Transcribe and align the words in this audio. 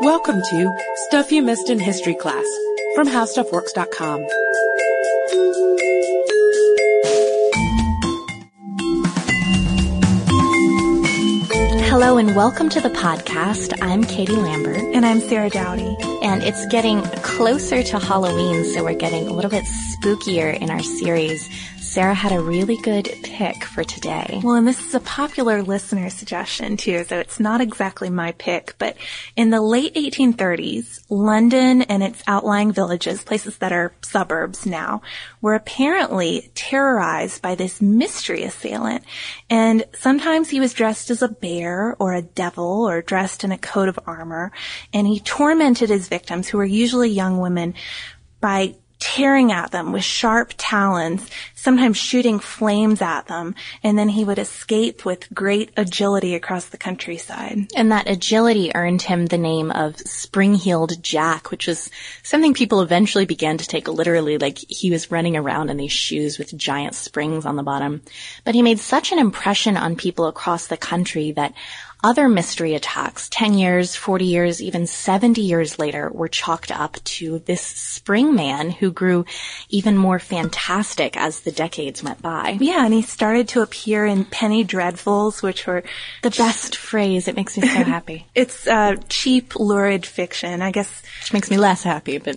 Welcome 0.00 0.42
to 0.42 0.76
Stuff 1.06 1.30
You 1.30 1.40
Missed 1.40 1.70
in 1.70 1.78
History 1.78 2.14
Class 2.14 2.44
from 2.96 3.06
HowStuffWorks.com. 3.06 4.26
Hello 11.86 12.18
and 12.18 12.34
welcome 12.34 12.68
to 12.70 12.80
the 12.80 12.90
podcast. 12.90 13.78
I'm 13.80 14.02
Katie 14.02 14.34
Lambert. 14.34 14.78
And 14.78 15.06
I'm 15.06 15.20
Sarah 15.20 15.48
Dowdy. 15.48 15.96
And 16.22 16.42
it's 16.42 16.66
getting 16.66 17.02
closer 17.22 17.82
to 17.84 17.98
Halloween, 18.00 18.64
so 18.64 18.82
we're 18.82 18.94
getting 18.94 19.28
a 19.28 19.32
little 19.32 19.50
bit 19.50 19.64
spookier 19.64 20.60
in 20.60 20.70
our 20.70 20.82
series. 20.82 21.48
Sarah 21.94 22.12
had 22.12 22.32
a 22.32 22.40
really 22.40 22.76
good 22.78 23.04
pick 23.22 23.62
for 23.62 23.84
today. 23.84 24.40
Well, 24.42 24.56
and 24.56 24.66
this 24.66 24.84
is 24.84 24.96
a 24.96 25.00
popular 25.00 25.62
listener 25.62 26.10
suggestion 26.10 26.76
too, 26.76 27.04
so 27.04 27.20
it's 27.20 27.38
not 27.38 27.60
exactly 27.60 28.10
my 28.10 28.32
pick, 28.32 28.74
but 28.78 28.96
in 29.36 29.50
the 29.50 29.60
late 29.60 29.94
1830s, 29.94 31.04
London 31.08 31.82
and 31.82 32.02
its 32.02 32.20
outlying 32.26 32.72
villages, 32.72 33.22
places 33.22 33.58
that 33.58 33.70
are 33.70 33.94
suburbs 34.02 34.66
now, 34.66 35.02
were 35.40 35.54
apparently 35.54 36.50
terrorized 36.56 37.40
by 37.40 37.54
this 37.54 37.80
mystery 37.80 38.42
assailant. 38.42 39.04
And 39.48 39.84
sometimes 39.94 40.50
he 40.50 40.58
was 40.58 40.74
dressed 40.74 41.10
as 41.10 41.22
a 41.22 41.28
bear 41.28 41.94
or 42.00 42.12
a 42.12 42.22
devil 42.22 42.88
or 42.88 43.02
dressed 43.02 43.44
in 43.44 43.52
a 43.52 43.56
coat 43.56 43.88
of 43.88 44.00
armor, 44.04 44.50
and 44.92 45.06
he 45.06 45.20
tormented 45.20 45.90
his 45.90 46.08
victims, 46.08 46.48
who 46.48 46.58
were 46.58 46.64
usually 46.64 47.10
young 47.10 47.38
women, 47.38 47.72
by 48.40 48.74
tearing 49.04 49.52
at 49.52 49.70
them 49.70 49.92
with 49.92 50.02
sharp 50.02 50.54
talons, 50.56 51.28
sometimes 51.54 51.98
shooting 51.98 52.38
flames 52.38 53.02
at 53.02 53.26
them, 53.26 53.54
and 53.82 53.98
then 53.98 54.08
he 54.08 54.24
would 54.24 54.38
escape 54.38 55.04
with 55.04 55.28
great 55.34 55.70
agility 55.76 56.34
across 56.34 56.70
the 56.70 56.78
countryside. 56.78 57.66
And 57.76 57.92
that 57.92 58.08
agility 58.08 58.74
earned 58.74 59.02
him 59.02 59.26
the 59.26 59.36
name 59.36 59.70
of 59.70 59.98
Spring-Heeled 59.98 61.02
Jack, 61.02 61.50
which 61.50 61.66
was 61.66 61.90
something 62.22 62.54
people 62.54 62.80
eventually 62.80 63.26
began 63.26 63.58
to 63.58 63.66
take 63.66 63.88
literally, 63.88 64.38
like 64.38 64.56
he 64.56 64.90
was 64.90 65.10
running 65.10 65.36
around 65.36 65.68
in 65.68 65.76
these 65.76 65.92
shoes 65.92 66.38
with 66.38 66.56
giant 66.56 66.94
springs 66.94 67.44
on 67.44 67.56
the 67.56 67.62
bottom. 67.62 68.00
But 68.42 68.54
he 68.54 68.62
made 68.62 68.78
such 68.78 69.12
an 69.12 69.18
impression 69.18 69.76
on 69.76 69.96
people 69.96 70.28
across 70.28 70.66
the 70.68 70.78
country 70.78 71.32
that 71.32 71.52
other 72.04 72.28
mystery 72.28 72.74
attacks, 72.74 73.30
10 73.30 73.54
years, 73.54 73.96
40 73.96 74.26
years, 74.26 74.62
even 74.62 74.86
70 74.86 75.40
years 75.40 75.78
later, 75.78 76.10
were 76.12 76.28
chalked 76.28 76.70
up 76.70 77.02
to 77.04 77.38
this 77.40 77.62
spring 77.62 78.34
man 78.34 78.70
who 78.70 78.92
grew 78.92 79.24
even 79.70 79.96
more 79.96 80.18
fantastic 80.18 81.16
as 81.16 81.40
the 81.40 81.50
decades 81.50 82.02
went 82.02 82.20
by. 82.20 82.58
Yeah, 82.60 82.84
and 82.84 82.92
he 82.92 83.00
started 83.00 83.48
to 83.48 83.62
appear 83.62 84.04
in 84.04 84.26
penny 84.26 84.64
dreadfuls, 84.64 85.42
which 85.42 85.66
were 85.66 85.82
the 86.22 86.30
best 86.30 86.76
phrase. 86.76 87.26
It 87.26 87.36
makes 87.36 87.56
me 87.56 87.66
so 87.66 87.82
happy. 87.84 88.26
it's 88.34 88.66
uh, 88.66 88.96
cheap, 89.08 89.56
lurid 89.56 90.04
fiction, 90.04 90.60
I 90.60 90.72
guess. 90.72 91.02
Which 91.22 91.32
makes 91.32 91.50
me 91.50 91.56
less 91.56 91.82
happy, 91.82 92.18
but 92.18 92.36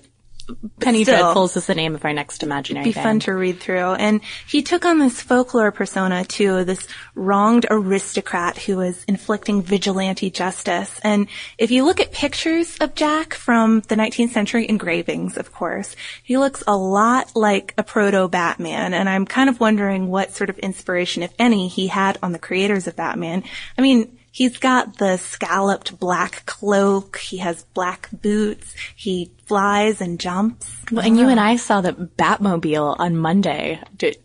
Penny 0.80 1.04
Still, 1.04 1.34
Dreadfuls 1.34 1.58
is 1.58 1.68
the 1.68 1.76
name 1.76 1.96
of 1.96 2.06
our 2.06 2.14
next 2.14 2.44
imaginary 2.44 2.84
It'd 2.84 2.94
Be 2.94 2.98
band. 2.98 3.06
fun 3.06 3.20
to 3.22 3.34
read 3.34 3.60
through. 3.60 3.94
And 3.94 4.22
he 4.48 4.62
took 4.62 4.86
on 4.86 5.00
this 5.00 5.22
folklore 5.22 5.72
persona 5.72 6.24
too, 6.24 6.64
this 6.64 6.88
wronged 7.16 7.66
aristocrat 7.70 8.58
who 8.58 8.78
was 8.78 9.04
inflicting 9.06 9.62
vigilante 9.62 10.30
justice. 10.30 11.00
And 11.04 11.28
if 11.58 11.72
you 11.72 11.86
look 11.86 12.00
at 12.00 12.12
pictures 12.12 12.78
of 12.78 12.96
Jack 12.96 13.34
from 13.34 13.82
the 13.88 13.96
19th 13.96 14.30
century 14.30 14.68
engravings, 14.70 15.38
of 15.38 15.52
course, 15.52 15.96
he 16.24 16.38
looks 16.38 16.64
a 16.68 16.78
lot 16.78 17.36
like 17.36 17.74
a 17.78 17.84
proto 17.84 18.28
Batman. 18.28 18.94
And 18.94 19.10
I'm 19.10 19.26
kind 19.26 19.50
of 19.50 19.60
wondering 19.60 20.08
what 20.08 20.34
sort 20.34 20.50
of 20.50 20.58
inspiration, 20.60 21.24
if 21.24 21.34
any, 21.38 21.68
he 21.68 21.88
had 21.88 22.18
on 22.24 22.32
the 22.32 22.40
creators 22.40 22.88
of 22.88 22.96
Batman. 22.96 23.44
I 23.78 23.82
mean, 23.82 24.18
He's 24.30 24.60
got 24.60 25.00
the 25.00 25.18
scalloped 25.18 26.00
black 26.00 26.46
cloak. 26.46 27.18
He 27.18 27.38
has 27.38 27.64
black 27.74 28.08
boots. 28.12 28.76
He 28.96 29.32
flies 29.48 30.02
and 30.02 30.20
jumps. 30.20 30.76
Well, 30.92 31.06
and 31.06 31.18
you 31.18 31.30
and 31.30 31.40
I 31.40 31.56
saw 31.56 31.82
the 31.82 31.94
Batmobile 31.94 32.98
on 33.00 33.18
Monday. 33.18 33.82
Did 33.96 34.18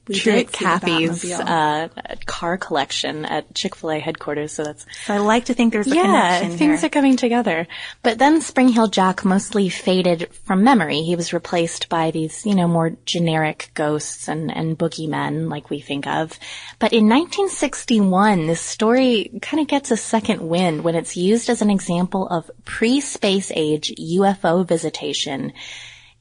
Cathy's 0.53 1.33
uh, 1.33 1.89
car 2.27 2.59
collection 2.59 3.25
at 3.25 3.55
Chick 3.55 3.77
Fil 3.77 3.93
A 3.93 3.99
headquarters. 3.99 4.53
So 4.53 4.65
that's. 4.65 4.85
So 5.07 5.15
I 5.15 5.19
like 5.19 5.47
to 5.47 5.55
think 5.55 5.73
there's 5.73 5.87
a 5.87 5.95
yeah, 5.95 6.39
connection. 6.39 6.59
things 6.59 6.81
here. 6.81 6.87
are 6.87 6.91
coming 6.91 7.17
together. 7.17 7.67
But 8.03 8.19
then 8.19 8.41
Spring-Heeled 8.41 8.93
Jack 8.93 9.25
mostly 9.25 9.69
faded 9.69 10.29
from 10.45 10.63
memory. 10.63 11.03
He 11.03 11.17
was 11.17 11.33
replaced 11.33 11.89
by 11.89 12.11
these, 12.11 12.45
you 12.45 12.55
know, 12.55 12.69
more 12.69 12.97
generic 13.07 13.71
ghosts 13.75 14.29
and 14.29 14.55
and 14.55 14.79
boogeymen 14.79 15.49
like 15.49 15.71
we 15.71 15.81
think 15.81 16.07
of. 16.07 16.39
But 16.79 16.93
in 16.93 17.09
1961, 17.09 18.47
this 18.47 18.61
story 18.61 19.39
kind 19.41 19.61
of 19.61 19.69
gets 19.69 19.91
a 19.91 19.97
second 19.97 20.49
wind 20.49 20.85
when 20.85 20.95
it's 20.95 21.17
used 21.17 21.49
as 21.49 21.63
an 21.63 21.71
example 21.71 22.29
of 22.29 22.51
pre-space 22.65 23.51
age 23.55 23.93
UFO 23.99 24.67
visitation 24.67 25.12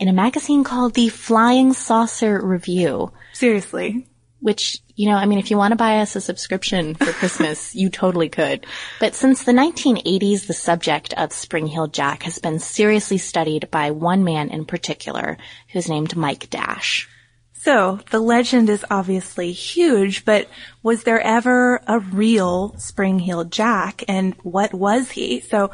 in 0.02 0.08
a 0.08 0.14
magazine 0.14 0.64
called 0.64 0.96
the 0.96 1.10
Flying 1.10 1.74
Saucer 1.74 2.44
Review. 2.44 3.12
Seriously. 3.34 4.08
Which, 4.40 4.80
you 4.96 5.08
know, 5.08 5.16
I 5.16 5.28
mean, 5.28 5.38
if 5.38 5.52
you 5.52 5.58
want 5.58 5.74
to 5.74 5.76
buy 5.76 6.00
us 6.00 6.16
a 6.16 6.22
subscription 6.22 6.96
for 6.96 7.12
Christmas, 7.14 7.76
you 7.76 7.92
totally 7.92 8.28
could. 8.28 8.66
But 9.00 9.14
since 9.14 9.44
the 9.44 9.52
1980s, 9.52 10.48
the 10.48 10.56
subject 10.56 11.14
of 11.14 11.32
Spring-Heeled 11.32 11.94
Jack 11.94 12.24
has 12.24 12.40
been 12.40 12.58
seriously 12.58 13.20
studied 13.20 13.70
by 13.70 13.92
one 13.92 14.24
man 14.24 14.50
in 14.50 14.66
particular, 14.66 15.38
who's 15.72 15.88
named 15.88 16.16
Mike 16.16 16.50
Dash. 16.50 17.08
So, 17.54 18.00
the 18.10 18.20
legend 18.20 18.72
is 18.72 18.84
obviously 18.90 19.52
huge, 19.52 20.26
but 20.26 20.50
was 20.82 21.04
there 21.04 21.22
ever 21.22 21.80
a 21.86 22.00
real 22.00 22.74
spring-heeled 22.80 23.52
Jack, 23.52 24.04
and 24.08 24.34
what 24.42 24.74
was 24.74 25.12
he? 25.12 25.42
So, 25.42 25.70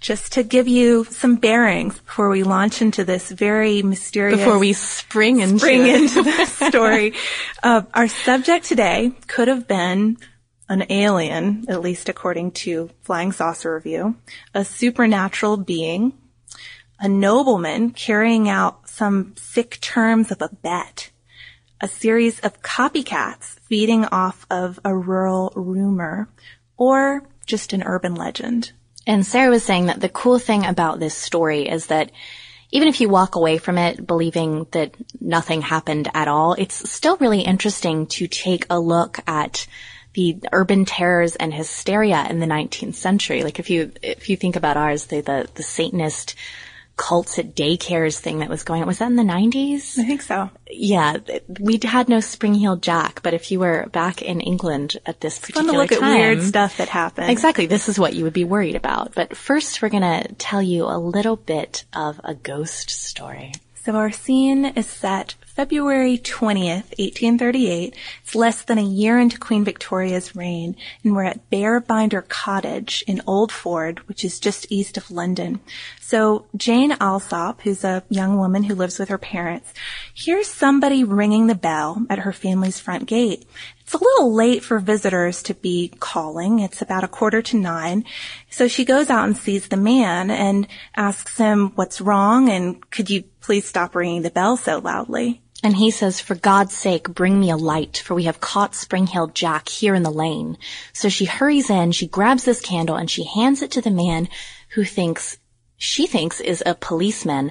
just 0.00 0.32
to 0.32 0.42
give 0.42 0.68
you 0.68 1.04
some 1.04 1.36
bearings 1.36 1.98
before 1.98 2.28
we 2.28 2.42
launch 2.42 2.80
into 2.82 3.04
this 3.04 3.30
very 3.30 3.82
mysterious. 3.82 4.38
Before 4.38 4.58
we 4.58 4.72
spring 4.72 5.40
into, 5.40 5.58
spring 5.58 5.86
into 5.86 6.22
this 6.22 6.52
story, 6.68 7.14
uh, 7.62 7.82
our 7.94 8.08
subject 8.08 8.66
today 8.66 9.12
could 9.26 9.48
have 9.48 9.66
been 9.66 10.18
an 10.68 10.84
alien, 10.90 11.64
at 11.68 11.80
least 11.80 12.08
according 12.08 12.52
to 12.52 12.90
Flying 13.00 13.32
Saucer 13.32 13.74
Review, 13.74 14.16
a 14.54 14.64
supernatural 14.64 15.56
being, 15.56 16.12
a 17.00 17.08
nobleman 17.08 17.90
carrying 17.90 18.48
out 18.48 18.88
some 18.88 19.34
sick 19.36 19.80
terms 19.80 20.30
of 20.30 20.42
a 20.42 20.50
bet, 20.62 21.10
a 21.80 21.88
series 21.88 22.40
of 22.40 22.60
copycats 22.60 23.58
feeding 23.60 24.04
off 24.06 24.46
of 24.50 24.78
a 24.84 24.94
rural 24.94 25.52
rumor 25.54 26.28
or 26.76 27.22
just 27.46 27.72
an 27.72 27.82
urban 27.82 28.14
legend. 28.14 28.72
And 29.08 29.26
Sarah 29.26 29.50
was 29.50 29.64
saying 29.64 29.86
that 29.86 30.00
the 30.00 30.10
cool 30.10 30.38
thing 30.38 30.66
about 30.66 31.00
this 31.00 31.14
story 31.14 31.66
is 31.66 31.86
that 31.86 32.12
even 32.70 32.88
if 32.88 33.00
you 33.00 33.08
walk 33.08 33.36
away 33.36 33.56
from 33.56 33.78
it 33.78 34.06
believing 34.06 34.66
that 34.72 34.94
nothing 35.18 35.62
happened 35.62 36.10
at 36.12 36.28
all, 36.28 36.52
it's 36.52 36.90
still 36.90 37.16
really 37.16 37.40
interesting 37.40 38.06
to 38.08 38.28
take 38.28 38.66
a 38.68 38.78
look 38.78 39.18
at 39.26 39.66
the 40.12 40.38
urban 40.52 40.84
terrors 40.84 41.36
and 41.36 41.54
hysteria 41.54 42.26
in 42.28 42.38
the 42.38 42.46
19th 42.46 42.96
century. 42.96 43.42
Like 43.42 43.58
if 43.58 43.70
you, 43.70 43.92
if 44.02 44.28
you 44.28 44.36
think 44.36 44.56
about 44.56 44.76
ours, 44.76 45.06
the, 45.06 45.22
the, 45.22 45.48
the 45.54 45.62
Satanist 45.62 46.34
cults 46.98 47.38
at 47.38 47.54
daycares 47.54 48.18
thing 48.18 48.40
that 48.40 48.50
was 48.50 48.64
going 48.64 48.82
on. 48.82 48.88
Was 48.88 48.98
that 48.98 49.06
in 49.06 49.16
the 49.16 49.22
90s? 49.22 49.98
I 49.98 50.04
think 50.04 50.20
so. 50.20 50.50
Yeah. 50.68 51.16
We 51.58 51.80
had 51.82 52.10
no 52.10 52.20
spring-heeled 52.20 52.82
jack, 52.82 53.22
but 53.22 53.32
if 53.32 53.50
you 53.50 53.60
were 53.60 53.86
back 53.92 54.20
in 54.20 54.42
England 54.42 54.98
at 55.06 55.22
this 55.22 55.38
it's 55.38 55.46
particular 55.46 55.66
fun 55.66 55.74
to 55.74 55.94
look 55.94 56.00
time, 56.00 56.12
at 56.12 56.18
weird 56.18 56.42
stuff 56.42 56.76
that 56.76 56.88
happened. 56.88 57.30
Exactly. 57.30 57.64
This 57.66 57.88
is 57.88 57.98
what 57.98 58.12
you 58.12 58.24
would 58.24 58.34
be 58.34 58.44
worried 58.44 58.76
about. 58.76 59.14
But 59.14 59.36
first 59.36 59.80
we're 59.80 59.88
going 59.88 60.02
to 60.02 60.34
tell 60.34 60.60
you 60.60 60.84
a 60.84 60.98
little 60.98 61.36
bit 61.36 61.84
of 61.94 62.20
a 62.24 62.34
ghost 62.34 62.90
story. 62.90 63.52
So 63.84 63.94
our 63.94 64.10
scene 64.10 64.66
is 64.66 64.86
set 64.86 65.36
February 65.46 66.18
20th, 66.18 66.90
1838. 66.98 67.94
It's 68.22 68.34
less 68.34 68.62
than 68.62 68.76
a 68.76 68.82
year 68.82 69.18
into 69.18 69.38
Queen 69.38 69.64
Victoria's 69.64 70.36
reign, 70.36 70.76
and 71.02 71.16
we're 71.16 71.24
at 71.24 71.48
Bearbinder 71.48 72.28
Cottage 72.28 73.02
in 73.06 73.22
Old 73.26 73.50
Ford, 73.50 74.06
which 74.06 74.26
is 74.26 74.40
just 74.40 74.70
east 74.70 74.98
of 74.98 75.10
London. 75.10 75.60
So 76.08 76.46
Jane 76.56 76.96
Alsop, 77.00 77.60
who's 77.60 77.84
a 77.84 78.02
young 78.08 78.38
woman 78.38 78.62
who 78.62 78.74
lives 78.74 78.98
with 78.98 79.10
her 79.10 79.18
parents, 79.18 79.74
hears 80.14 80.46
somebody 80.46 81.04
ringing 81.04 81.48
the 81.48 81.54
bell 81.54 82.02
at 82.08 82.20
her 82.20 82.32
family's 82.32 82.80
front 82.80 83.04
gate. 83.04 83.46
It's 83.82 83.92
a 83.92 84.02
little 84.02 84.32
late 84.32 84.64
for 84.64 84.78
visitors 84.78 85.42
to 85.42 85.52
be 85.52 85.92
calling. 86.00 86.60
It's 86.60 86.80
about 86.80 87.04
a 87.04 87.08
quarter 87.08 87.42
to 87.42 87.58
nine. 87.58 88.06
So 88.48 88.68
she 88.68 88.86
goes 88.86 89.10
out 89.10 89.26
and 89.26 89.36
sees 89.36 89.68
the 89.68 89.76
man 89.76 90.30
and 90.30 90.66
asks 90.96 91.36
him 91.36 91.72
what's 91.74 92.00
wrong 92.00 92.48
and 92.48 92.90
could 92.90 93.10
you 93.10 93.24
please 93.42 93.66
stop 93.66 93.94
ringing 93.94 94.22
the 94.22 94.30
bell 94.30 94.56
so 94.56 94.78
loudly? 94.78 95.42
And 95.62 95.76
he 95.76 95.90
says, 95.90 96.20
for 96.20 96.36
God's 96.36 96.72
sake, 96.72 97.08
bring 97.10 97.38
me 97.38 97.50
a 97.50 97.56
light, 97.56 97.98
for 97.98 98.14
we 98.14 98.24
have 98.24 98.40
caught 98.40 98.76
Spring-Heeled 98.76 99.34
Jack 99.34 99.68
here 99.68 99.94
in 99.94 100.04
the 100.04 100.10
lane. 100.10 100.56
So 100.92 101.08
she 101.08 101.24
hurries 101.24 101.68
in, 101.68 101.90
she 101.90 102.06
grabs 102.06 102.44
this 102.44 102.60
candle, 102.60 102.94
and 102.94 103.10
she 103.10 103.24
hands 103.24 103.60
it 103.60 103.72
to 103.72 103.80
the 103.80 103.90
man 103.90 104.28
who 104.70 104.84
thinks, 104.84 105.37
she 105.78 106.06
thinks 106.06 106.40
is 106.40 106.62
a 106.66 106.74
policeman, 106.74 107.50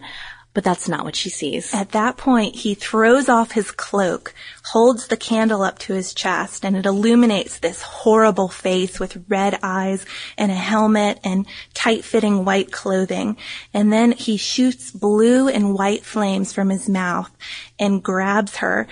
But 0.58 0.64
that's 0.64 0.90
not 0.90 1.06
what 1.06 1.16
she 1.16 1.30
sees. 1.30 1.72
At 1.72 1.92
that 1.92 2.18
point, 2.18 2.56
he 2.56 2.74
throws 2.74 3.30
off 3.30 3.52
his 3.52 3.70
cloak, 3.70 4.34
holds 4.66 5.06
the 5.06 5.16
candle 5.16 5.62
up 5.62 5.78
to 5.78 5.94
his 5.94 6.16
chest, 6.16 6.66
and 6.66 6.76
it 6.76 6.88
illuminates 6.88 7.60
this 7.60 7.84
horrible 7.84 8.48
face 8.48 9.00
with 9.00 9.24
red 9.30 9.60
eyes 9.62 10.04
and 10.36 10.52
a 10.52 10.56
helmet 10.56 11.20
and 11.24 11.46
tight-fitting 11.76 12.44
white 12.44 12.72
clothing. 12.72 13.38
And 13.72 13.94
then 13.94 14.14
he 14.14 14.36
shoots 14.36 14.90
blue 14.90 15.48
and 15.48 15.76
white 15.76 16.04
flames 16.04 16.54
from 16.54 16.70
his 16.70 16.90
mouth 16.90 17.30
and 17.78 18.02
grabs 18.02 18.56
her 18.56 18.88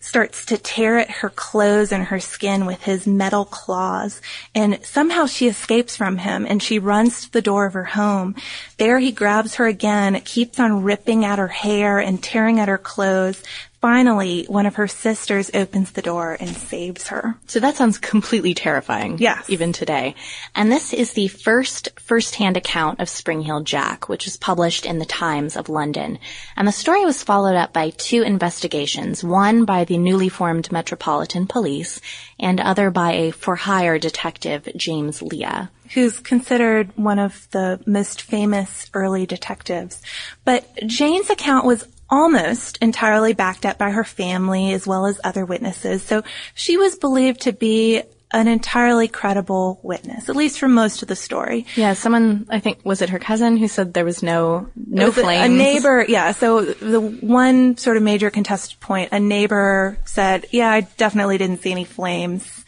starts 0.00 0.46
to 0.46 0.56
tear 0.56 0.98
at 0.98 1.10
her 1.10 1.28
clothes 1.28 1.92
and 1.92 2.04
her 2.04 2.18
skin 2.18 2.64
with 2.64 2.82
his 2.82 3.06
metal 3.06 3.44
claws. 3.44 4.20
And 4.54 4.78
somehow 4.82 5.26
she 5.26 5.46
escapes 5.46 5.96
from 5.96 6.18
him 6.18 6.46
and 6.48 6.62
she 6.62 6.78
runs 6.78 7.22
to 7.22 7.32
the 7.32 7.42
door 7.42 7.66
of 7.66 7.74
her 7.74 7.84
home. 7.84 8.34
There 8.78 8.98
he 8.98 9.12
grabs 9.12 9.56
her 9.56 9.66
again, 9.66 10.20
keeps 10.22 10.58
on 10.58 10.82
ripping 10.82 11.24
at 11.24 11.38
her 11.38 11.48
hair 11.48 11.98
and 11.98 12.22
tearing 12.22 12.58
at 12.58 12.68
her 12.68 12.78
clothes, 12.78 13.42
Finally, 13.80 14.44
one 14.46 14.66
of 14.66 14.74
her 14.74 14.86
sisters 14.86 15.50
opens 15.54 15.92
the 15.92 16.02
door 16.02 16.36
and 16.38 16.50
saves 16.50 17.08
her. 17.08 17.34
So 17.46 17.60
that 17.60 17.76
sounds 17.76 17.96
completely 17.96 18.52
terrifying. 18.52 19.16
Yes. 19.18 19.48
Even 19.48 19.72
today. 19.72 20.16
And 20.54 20.70
this 20.70 20.92
is 20.92 21.14
the 21.14 21.28
first 21.28 21.88
first-hand 21.98 22.58
account 22.58 23.00
of 23.00 23.08
Spring-Heeled 23.08 23.64
Jack, 23.64 24.06
which 24.06 24.26
was 24.26 24.36
published 24.36 24.84
in 24.84 24.98
the 24.98 25.06
Times 25.06 25.56
of 25.56 25.70
London. 25.70 26.18
And 26.56 26.68
the 26.68 26.72
story 26.72 27.06
was 27.06 27.22
followed 27.22 27.56
up 27.56 27.72
by 27.72 27.90
two 27.90 28.20
investigations, 28.20 29.24
one 29.24 29.64
by 29.64 29.84
the 29.84 29.96
newly 29.96 30.28
formed 30.28 30.70
Metropolitan 30.70 31.46
Police 31.46 32.02
and 32.38 32.60
other 32.60 32.90
by 32.90 33.12
a 33.12 33.30
for-hire 33.30 33.98
detective, 33.98 34.68
James 34.76 35.22
Lea 35.22 35.68
who's 35.94 36.20
considered 36.20 36.96
one 36.96 37.18
of 37.18 37.48
the 37.50 37.80
most 37.84 38.22
famous 38.22 38.88
early 38.94 39.26
detectives. 39.26 40.00
But 40.44 40.64
Jane's 40.86 41.30
account 41.30 41.66
was 41.66 41.84
almost 42.10 42.76
entirely 42.78 43.32
backed 43.32 43.64
up 43.64 43.78
by 43.78 43.90
her 43.90 44.04
family 44.04 44.72
as 44.72 44.86
well 44.86 45.06
as 45.06 45.20
other 45.22 45.44
witnesses. 45.44 46.02
So 46.02 46.22
she 46.54 46.76
was 46.76 46.96
believed 46.96 47.42
to 47.42 47.52
be 47.52 48.02
an 48.32 48.46
entirely 48.46 49.08
credible 49.08 49.80
witness, 49.82 50.28
at 50.28 50.36
least 50.36 50.58
for 50.58 50.68
most 50.68 51.02
of 51.02 51.08
the 51.08 51.16
story. 51.16 51.66
Yeah, 51.74 51.94
someone, 51.94 52.46
I 52.48 52.60
think, 52.60 52.80
was 52.84 53.02
it 53.02 53.10
her 53.10 53.18
cousin 53.18 53.56
who 53.56 53.66
said 53.66 53.92
there 53.92 54.04
was 54.04 54.22
no, 54.22 54.68
no 54.76 55.10
flames? 55.10 55.46
A 55.46 55.48
neighbor, 55.48 56.04
yeah, 56.06 56.32
so 56.32 56.64
the 56.64 57.00
one 57.00 57.76
sort 57.76 57.96
of 57.96 58.02
major 58.02 58.30
contested 58.30 58.78
point, 58.78 59.10
a 59.12 59.18
neighbor 59.18 59.98
said, 60.04 60.46
yeah, 60.52 60.70
I 60.70 60.82
definitely 60.82 61.38
didn't 61.38 61.62
see 61.62 61.72
any 61.72 61.84
flames, 61.84 62.64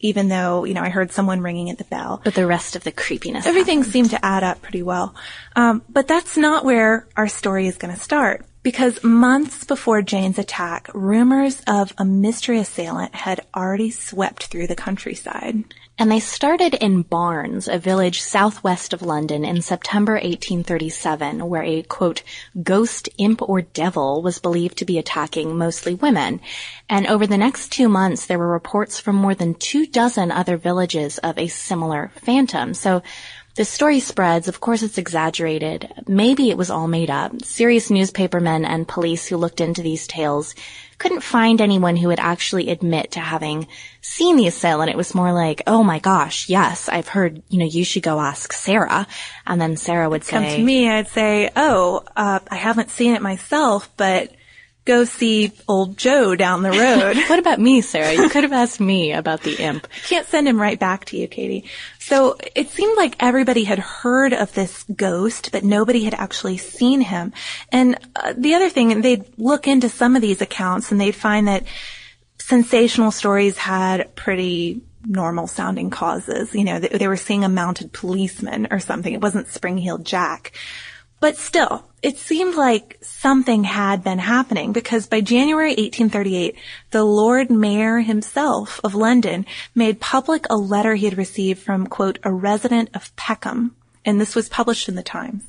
even 0.00 0.28
though, 0.28 0.64
you 0.64 0.74
know, 0.74 0.82
I 0.82 0.90
heard 0.90 1.12
someone 1.12 1.40
ringing 1.40 1.70
at 1.70 1.78
the 1.78 1.84
bell. 1.84 2.20
But 2.22 2.34
the 2.34 2.46
rest 2.46 2.76
of 2.76 2.84
the 2.84 2.92
creepiness. 2.92 3.46
Everything 3.46 3.78
happened. 3.78 3.92
seemed 3.92 4.10
to 4.10 4.22
add 4.22 4.44
up 4.44 4.60
pretty 4.60 4.82
well. 4.82 5.14
Um, 5.54 5.82
but 5.88 6.06
that's 6.08 6.36
not 6.36 6.66
where 6.66 7.08
our 7.16 7.28
story 7.28 7.66
is 7.66 7.78
going 7.78 7.94
to 7.94 8.00
start. 8.00 8.44
Because 8.66 9.04
months 9.04 9.62
before 9.62 10.02
Jane's 10.02 10.40
attack, 10.40 10.90
rumors 10.92 11.62
of 11.68 11.92
a 11.98 12.04
mystery 12.04 12.58
assailant 12.58 13.14
had 13.14 13.46
already 13.54 13.92
swept 13.92 14.46
through 14.46 14.66
the 14.66 14.74
countryside. 14.74 15.62
And 15.98 16.10
they 16.10 16.18
started 16.18 16.74
in 16.74 17.02
Barnes, 17.02 17.68
a 17.68 17.78
village 17.78 18.20
southwest 18.20 18.92
of 18.92 19.02
London 19.02 19.44
in 19.44 19.62
September 19.62 20.14
1837, 20.14 21.48
where 21.48 21.62
a 21.62 21.84
quote, 21.84 22.24
ghost, 22.60 23.08
imp, 23.18 23.40
or 23.40 23.62
devil 23.62 24.20
was 24.20 24.40
believed 24.40 24.78
to 24.78 24.84
be 24.84 24.98
attacking 24.98 25.56
mostly 25.56 25.94
women. 25.94 26.40
And 26.88 27.06
over 27.06 27.26
the 27.26 27.38
next 27.38 27.70
two 27.70 27.88
months, 27.88 28.26
there 28.26 28.38
were 28.38 28.50
reports 28.50 28.98
from 28.98 29.14
more 29.14 29.34
than 29.36 29.54
two 29.54 29.86
dozen 29.86 30.32
other 30.32 30.56
villages 30.56 31.18
of 31.18 31.38
a 31.38 31.46
similar 31.46 32.10
phantom. 32.16 32.74
So 32.74 33.02
the 33.56 33.64
story 33.64 34.00
spreads. 34.00 34.48
Of 34.48 34.60
course, 34.60 34.82
it's 34.82 34.98
exaggerated. 34.98 35.90
Maybe 36.06 36.50
it 36.50 36.58
was 36.58 36.70
all 36.70 36.88
made 36.88 37.10
up. 37.10 37.42
Serious 37.42 37.90
newspapermen 37.90 38.64
and 38.64 38.86
police 38.86 39.26
who 39.26 39.38
looked 39.38 39.60
into 39.60 39.82
these 39.82 40.06
tales 40.06 40.54
couldn't 40.98 41.22
find 41.22 41.60
anyone 41.60 41.96
who 41.96 42.08
would 42.08 42.20
actually 42.20 42.70
admit 42.70 43.12
to 43.12 43.20
having 43.20 43.66
seen 44.00 44.36
the 44.36 44.46
assailant. 44.46 44.90
It 44.90 44.96
was 44.96 45.14
more 45.14 45.32
like, 45.32 45.62
oh 45.66 45.82
my 45.82 45.98
gosh, 45.98 46.48
yes, 46.48 46.88
I've 46.88 47.08
heard, 47.08 47.42
you 47.48 47.58
know, 47.58 47.66
you 47.66 47.84
should 47.84 48.02
go 48.02 48.20
ask 48.20 48.52
Sarah. 48.52 49.06
And 49.46 49.60
then 49.60 49.76
Sarah 49.76 50.08
would 50.08 50.24
say, 50.24 50.32
Come 50.32 50.44
to 50.44 50.62
me, 50.62 50.88
I'd 50.88 51.08
say, 51.08 51.50
oh, 51.56 52.02
uh, 52.14 52.40
I 52.50 52.56
haven't 52.56 52.90
seen 52.90 53.14
it 53.14 53.22
myself, 53.22 53.90
but 53.96 54.32
go 54.86 55.04
see 55.04 55.52
old 55.68 55.98
Joe 55.98 56.34
down 56.34 56.62
the 56.62 56.70
road. 56.70 57.16
what 57.28 57.38
about 57.38 57.60
me, 57.60 57.82
Sarah? 57.82 58.14
You 58.14 58.30
could 58.30 58.44
have 58.44 58.52
asked 58.52 58.80
me 58.80 59.12
about 59.12 59.42
the 59.42 59.56
imp. 59.62 59.86
Can't 60.06 60.26
send 60.26 60.48
him 60.48 60.60
right 60.60 60.78
back 60.78 61.04
to 61.06 61.18
you, 61.18 61.28
Katie. 61.28 61.64
So 61.98 62.38
it 62.54 62.70
seemed 62.70 62.96
like 62.96 63.16
everybody 63.20 63.64
had 63.64 63.80
heard 63.80 64.32
of 64.32 64.54
this 64.54 64.84
ghost, 64.84 65.50
but 65.52 65.64
nobody 65.64 66.04
had 66.04 66.14
actually 66.14 66.56
seen 66.56 67.00
him. 67.00 67.32
And 67.70 67.98
uh, 68.14 68.32
the 68.36 68.54
other 68.54 68.70
thing, 68.70 69.00
they'd 69.00 69.26
look 69.38 69.66
into 69.66 69.88
some 69.88 70.16
of 70.16 70.22
these 70.22 70.40
accounts 70.40 70.92
and 70.92 71.00
they'd 71.00 71.16
find 71.16 71.48
that 71.48 71.64
sensational 72.38 73.10
stories 73.10 73.58
had 73.58 74.14
pretty 74.14 74.82
normal 75.04 75.48
sounding 75.48 75.90
causes. 75.90 76.54
You 76.54 76.64
know, 76.64 76.78
they, 76.78 76.88
they 76.88 77.08
were 77.08 77.16
seeing 77.16 77.44
a 77.44 77.48
mounted 77.48 77.92
policeman 77.92 78.68
or 78.70 78.78
something. 78.78 79.12
It 79.12 79.20
wasn't 79.20 79.48
Spring-Heeled 79.48 80.06
Jack. 80.06 80.52
But 81.18 81.38
still, 81.38 81.84
it 82.02 82.18
seemed 82.18 82.56
like 82.56 82.98
something 83.00 83.64
had 83.64 84.04
been 84.04 84.18
happening 84.18 84.72
because 84.72 85.06
by 85.06 85.22
January 85.22 85.70
1838, 85.70 86.54
the 86.90 87.04
Lord 87.04 87.50
Mayor 87.50 88.00
himself 88.00 88.80
of 88.84 88.94
London 88.94 89.46
made 89.74 89.98
public 89.98 90.44
a 90.50 90.56
letter 90.56 90.94
he 90.94 91.06
had 91.06 91.16
received 91.16 91.60
from, 91.60 91.86
quote, 91.86 92.18
a 92.22 92.32
resident 92.32 92.90
of 92.94 93.14
Peckham. 93.16 93.74
And 94.04 94.20
this 94.20 94.34
was 94.34 94.48
published 94.48 94.88
in 94.88 94.94
the 94.94 95.02
Times. 95.02 95.42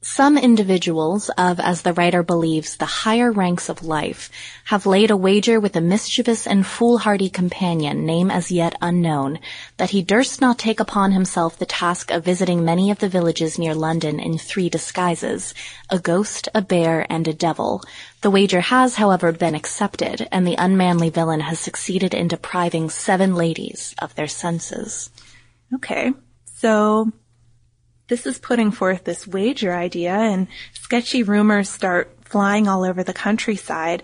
Some 0.00 0.38
individuals 0.38 1.28
of, 1.30 1.58
as 1.58 1.82
the 1.82 1.92
writer 1.92 2.22
believes, 2.22 2.76
the 2.76 2.86
higher 2.86 3.32
ranks 3.32 3.68
of 3.68 3.82
life 3.82 4.30
have 4.66 4.86
laid 4.86 5.10
a 5.10 5.16
wager 5.16 5.58
with 5.58 5.74
a 5.74 5.80
mischievous 5.80 6.46
and 6.46 6.64
foolhardy 6.64 7.28
companion, 7.28 8.06
name 8.06 8.30
as 8.30 8.52
yet 8.52 8.76
unknown, 8.80 9.40
that 9.76 9.90
he 9.90 10.02
durst 10.02 10.40
not 10.40 10.56
take 10.56 10.78
upon 10.78 11.10
himself 11.10 11.58
the 11.58 11.66
task 11.66 12.12
of 12.12 12.24
visiting 12.24 12.64
many 12.64 12.92
of 12.92 13.00
the 13.00 13.08
villages 13.08 13.58
near 13.58 13.74
London 13.74 14.20
in 14.20 14.38
three 14.38 14.68
disguises, 14.68 15.52
a 15.90 15.98
ghost, 15.98 16.48
a 16.54 16.62
bear, 16.62 17.04
and 17.10 17.26
a 17.26 17.34
devil. 17.34 17.82
The 18.20 18.30
wager 18.30 18.60
has, 18.60 18.94
however, 18.94 19.32
been 19.32 19.56
accepted, 19.56 20.28
and 20.30 20.46
the 20.46 20.56
unmanly 20.58 21.10
villain 21.10 21.40
has 21.40 21.58
succeeded 21.58 22.14
in 22.14 22.28
depriving 22.28 22.88
seven 22.88 23.34
ladies 23.34 23.96
of 23.98 24.14
their 24.14 24.28
senses. 24.28 25.10
Okay. 25.74 26.12
So 26.44 27.12
this 28.08 28.26
is 28.26 28.38
putting 28.38 28.70
forth 28.70 29.04
this 29.04 29.26
wager 29.26 29.74
idea 29.74 30.12
and 30.12 30.48
sketchy 30.72 31.22
rumors 31.22 31.68
start 31.68 32.16
flying 32.24 32.68
all 32.68 32.84
over 32.84 33.02
the 33.02 33.14
countryside. 33.14 34.02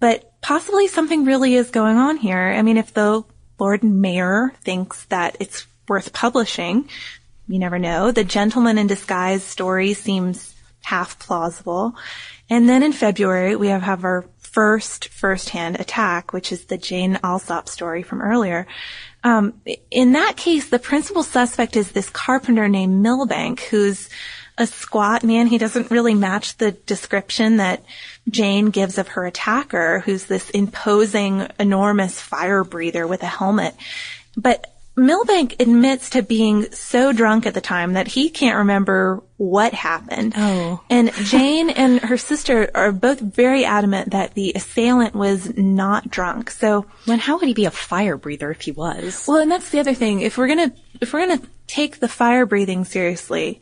But 0.00 0.40
possibly 0.40 0.88
something 0.88 1.24
really 1.24 1.54
is 1.54 1.70
going 1.70 1.96
on 1.96 2.16
here. 2.16 2.52
I 2.56 2.62
mean, 2.62 2.76
if 2.76 2.92
the 2.92 3.24
Lord 3.58 3.82
Mayor 3.82 4.52
thinks 4.62 5.04
that 5.06 5.36
it's 5.40 5.66
worth 5.88 6.12
publishing, 6.12 6.88
you 7.48 7.58
never 7.58 7.78
know. 7.78 8.10
The 8.10 8.24
gentleman 8.24 8.78
in 8.78 8.86
disguise 8.86 9.42
story 9.42 9.94
seems 9.94 10.54
half 10.82 11.18
plausible. 11.18 11.94
And 12.50 12.68
then 12.68 12.82
in 12.82 12.92
February, 12.92 13.56
we 13.56 13.68
have, 13.68 14.04
our 14.04 14.26
first 14.38 15.08
first-hand 15.08 15.80
attack, 15.80 16.32
which 16.32 16.52
is 16.52 16.66
the 16.66 16.78
Jane 16.78 17.18
Alsop 17.24 17.68
story 17.68 18.02
from 18.02 18.22
earlier. 18.22 18.66
Um, 19.24 19.54
in 19.90 20.12
that 20.12 20.36
case, 20.36 20.68
the 20.68 20.78
principal 20.78 21.22
suspect 21.22 21.76
is 21.76 21.90
this 21.90 22.10
carpenter 22.10 22.68
named 22.68 23.02
Milbank, 23.02 23.60
who's 23.60 24.10
a 24.58 24.66
squat 24.66 25.24
man. 25.24 25.46
He 25.46 25.58
doesn't 25.58 25.90
really 25.90 26.14
match 26.14 26.58
the 26.58 26.72
description 26.72 27.56
that 27.56 27.82
Jane 28.28 28.66
gives 28.66 28.98
of 28.98 29.08
her 29.08 29.26
attacker, 29.26 30.00
who's 30.00 30.26
this 30.26 30.50
imposing, 30.50 31.48
enormous 31.58 32.20
fire 32.20 32.62
breather 32.62 33.06
with 33.06 33.22
a 33.22 33.26
helmet. 33.26 33.74
But 34.36 34.73
Milbank 34.96 35.56
admits 35.58 36.10
to 36.10 36.22
being 36.22 36.70
so 36.70 37.12
drunk 37.12 37.46
at 37.46 37.54
the 37.54 37.60
time 37.60 37.94
that 37.94 38.06
he 38.06 38.30
can't 38.30 38.58
remember 38.58 39.22
what 39.36 39.74
happened. 39.74 40.34
Oh. 40.36 40.80
And 40.88 41.12
Jane 41.12 41.70
and 41.70 42.00
her 42.00 42.16
sister 42.16 42.70
are 42.74 42.92
both 42.92 43.18
very 43.18 43.64
adamant 43.64 44.10
that 44.12 44.34
the 44.34 44.52
assailant 44.54 45.14
was 45.14 45.56
not 45.56 46.10
drunk. 46.10 46.50
So 46.50 46.86
then 47.06 47.18
how 47.18 47.38
would 47.38 47.48
he 47.48 47.54
be 47.54 47.64
a 47.64 47.72
fire 47.72 48.16
breather 48.16 48.50
if 48.52 48.60
he 48.60 48.70
was? 48.70 49.24
Well, 49.26 49.38
and 49.38 49.50
that's 49.50 49.70
the 49.70 49.80
other 49.80 49.94
thing. 49.94 50.20
If 50.20 50.38
we're 50.38 50.48
gonna, 50.48 50.72
if 51.00 51.12
we're 51.12 51.26
gonna 51.26 51.42
take 51.66 51.98
the 51.98 52.08
fire 52.08 52.46
breathing 52.46 52.84
seriously, 52.84 53.60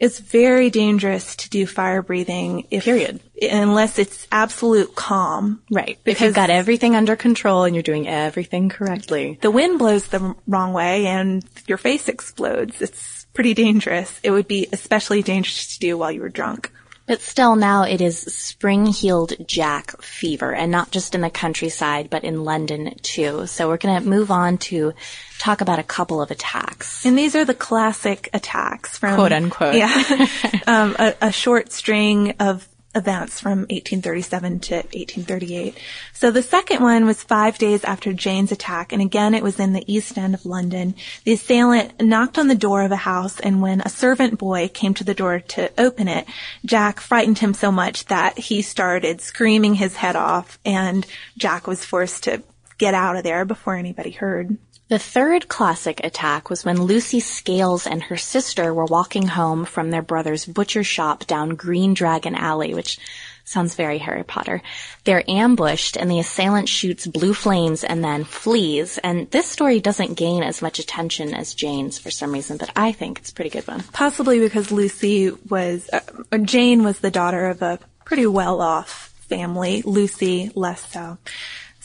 it's 0.00 0.18
very 0.18 0.70
dangerous 0.70 1.36
to 1.36 1.50
do 1.50 1.66
fire 1.66 2.02
breathing 2.02 2.66
if, 2.70 2.84
period. 2.84 3.20
unless 3.40 3.98
it's 3.98 4.26
absolute 4.32 4.94
calm. 4.94 5.62
Right. 5.70 5.98
If 6.04 6.20
you've 6.20 6.34
got 6.34 6.50
everything 6.50 6.96
under 6.96 7.16
control 7.16 7.64
and 7.64 7.74
you're 7.74 7.82
doing 7.82 8.08
everything 8.08 8.68
correctly. 8.68 9.38
The 9.40 9.50
wind 9.50 9.78
blows 9.78 10.08
the 10.08 10.34
wrong 10.46 10.72
way 10.72 11.06
and 11.06 11.44
your 11.66 11.78
face 11.78 12.08
explodes. 12.08 12.82
It's 12.82 13.26
pretty 13.34 13.54
dangerous. 13.54 14.20
It 14.22 14.30
would 14.30 14.48
be 14.48 14.68
especially 14.72 15.22
dangerous 15.22 15.74
to 15.74 15.80
do 15.80 15.96
while 15.96 16.12
you 16.12 16.20
were 16.20 16.28
drunk 16.28 16.70
but 17.06 17.20
still 17.20 17.56
now 17.56 17.82
it 17.82 18.00
is 18.00 18.18
spring-heeled 18.18 19.34
jack 19.46 20.00
fever 20.02 20.54
and 20.54 20.70
not 20.70 20.90
just 20.90 21.14
in 21.14 21.20
the 21.20 21.30
countryside 21.30 22.08
but 22.10 22.24
in 22.24 22.44
London 22.44 22.94
too. 23.02 23.46
So 23.46 23.68
we're 23.68 23.76
going 23.76 24.02
to 24.02 24.08
move 24.08 24.30
on 24.30 24.58
to 24.58 24.92
talk 25.38 25.60
about 25.60 25.78
a 25.78 25.82
couple 25.82 26.22
of 26.22 26.30
attacks. 26.30 27.04
And 27.04 27.16
these 27.16 27.34
are 27.36 27.44
the 27.44 27.54
classic 27.54 28.30
attacks 28.32 28.98
from 28.98 29.16
quote 29.16 29.32
unquote. 29.32 29.74
Yeah. 29.74 30.28
um, 30.66 30.96
a, 30.98 31.14
a 31.20 31.32
short 31.32 31.72
string 31.72 32.34
of 32.40 32.66
events 32.94 33.40
from 33.40 33.60
1837 33.60 34.60
to 34.60 34.74
1838. 34.74 35.78
So 36.12 36.30
the 36.30 36.42
second 36.42 36.82
one 36.82 37.04
was 37.04 37.22
five 37.22 37.58
days 37.58 37.84
after 37.84 38.12
Jane's 38.12 38.52
attack, 38.52 38.92
and 38.92 39.02
again 39.02 39.34
it 39.34 39.42
was 39.42 39.58
in 39.58 39.72
the 39.72 39.84
east 39.92 40.16
end 40.16 40.34
of 40.34 40.46
London. 40.46 40.94
The 41.24 41.32
assailant 41.32 42.00
knocked 42.00 42.38
on 42.38 42.48
the 42.48 42.54
door 42.54 42.82
of 42.82 42.92
a 42.92 42.96
house, 42.96 43.40
and 43.40 43.60
when 43.60 43.80
a 43.80 43.88
servant 43.88 44.38
boy 44.38 44.68
came 44.68 44.94
to 44.94 45.04
the 45.04 45.14
door 45.14 45.40
to 45.40 45.70
open 45.78 46.08
it, 46.08 46.26
Jack 46.64 47.00
frightened 47.00 47.38
him 47.38 47.54
so 47.54 47.70
much 47.72 48.06
that 48.06 48.38
he 48.38 48.62
started 48.62 49.20
screaming 49.20 49.74
his 49.74 49.96
head 49.96 50.16
off, 50.16 50.58
and 50.64 51.06
Jack 51.36 51.66
was 51.66 51.84
forced 51.84 52.24
to 52.24 52.42
get 52.78 52.94
out 52.94 53.16
of 53.16 53.22
there 53.22 53.44
before 53.44 53.76
anybody 53.76 54.10
heard. 54.10 54.56
The 54.88 54.98
third 54.98 55.48
classic 55.48 56.04
attack 56.04 56.50
was 56.50 56.62
when 56.62 56.82
Lucy 56.82 57.18
Scales 57.18 57.86
and 57.86 58.02
her 58.02 58.18
sister 58.18 58.74
were 58.74 58.84
walking 58.84 59.26
home 59.28 59.64
from 59.64 59.90
their 59.90 60.02
brother's 60.02 60.44
butcher 60.44 60.84
shop 60.84 61.26
down 61.26 61.54
Green 61.54 61.94
Dragon 61.94 62.34
Alley, 62.34 62.74
which 62.74 62.98
sounds 63.44 63.74
very 63.74 63.96
Harry 63.96 64.24
Potter. 64.24 64.60
They're 65.04 65.24
ambushed 65.26 65.96
and 65.96 66.10
the 66.10 66.18
assailant 66.18 66.68
shoots 66.68 67.06
blue 67.06 67.32
flames 67.32 67.82
and 67.82 68.04
then 68.04 68.24
flees. 68.24 68.98
And 68.98 69.30
this 69.30 69.46
story 69.46 69.80
doesn't 69.80 70.18
gain 70.18 70.42
as 70.42 70.60
much 70.60 70.78
attention 70.78 71.32
as 71.32 71.54
Jane's 71.54 71.98
for 71.98 72.10
some 72.10 72.32
reason, 72.32 72.58
but 72.58 72.70
I 72.76 72.92
think 72.92 73.18
it's 73.18 73.30
a 73.30 73.34
pretty 73.34 73.50
good 73.50 73.66
one. 73.66 73.82
Possibly 73.94 74.38
because 74.38 74.70
Lucy 74.70 75.30
was, 75.48 75.88
uh, 75.92 76.38
Jane 76.38 76.84
was 76.84 77.00
the 77.00 77.10
daughter 77.10 77.46
of 77.46 77.62
a 77.62 77.78
pretty 78.04 78.26
well 78.26 78.60
off 78.60 79.14
family. 79.28 79.80
Lucy 79.82 80.50
less 80.54 80.92
so. 80.92 81.16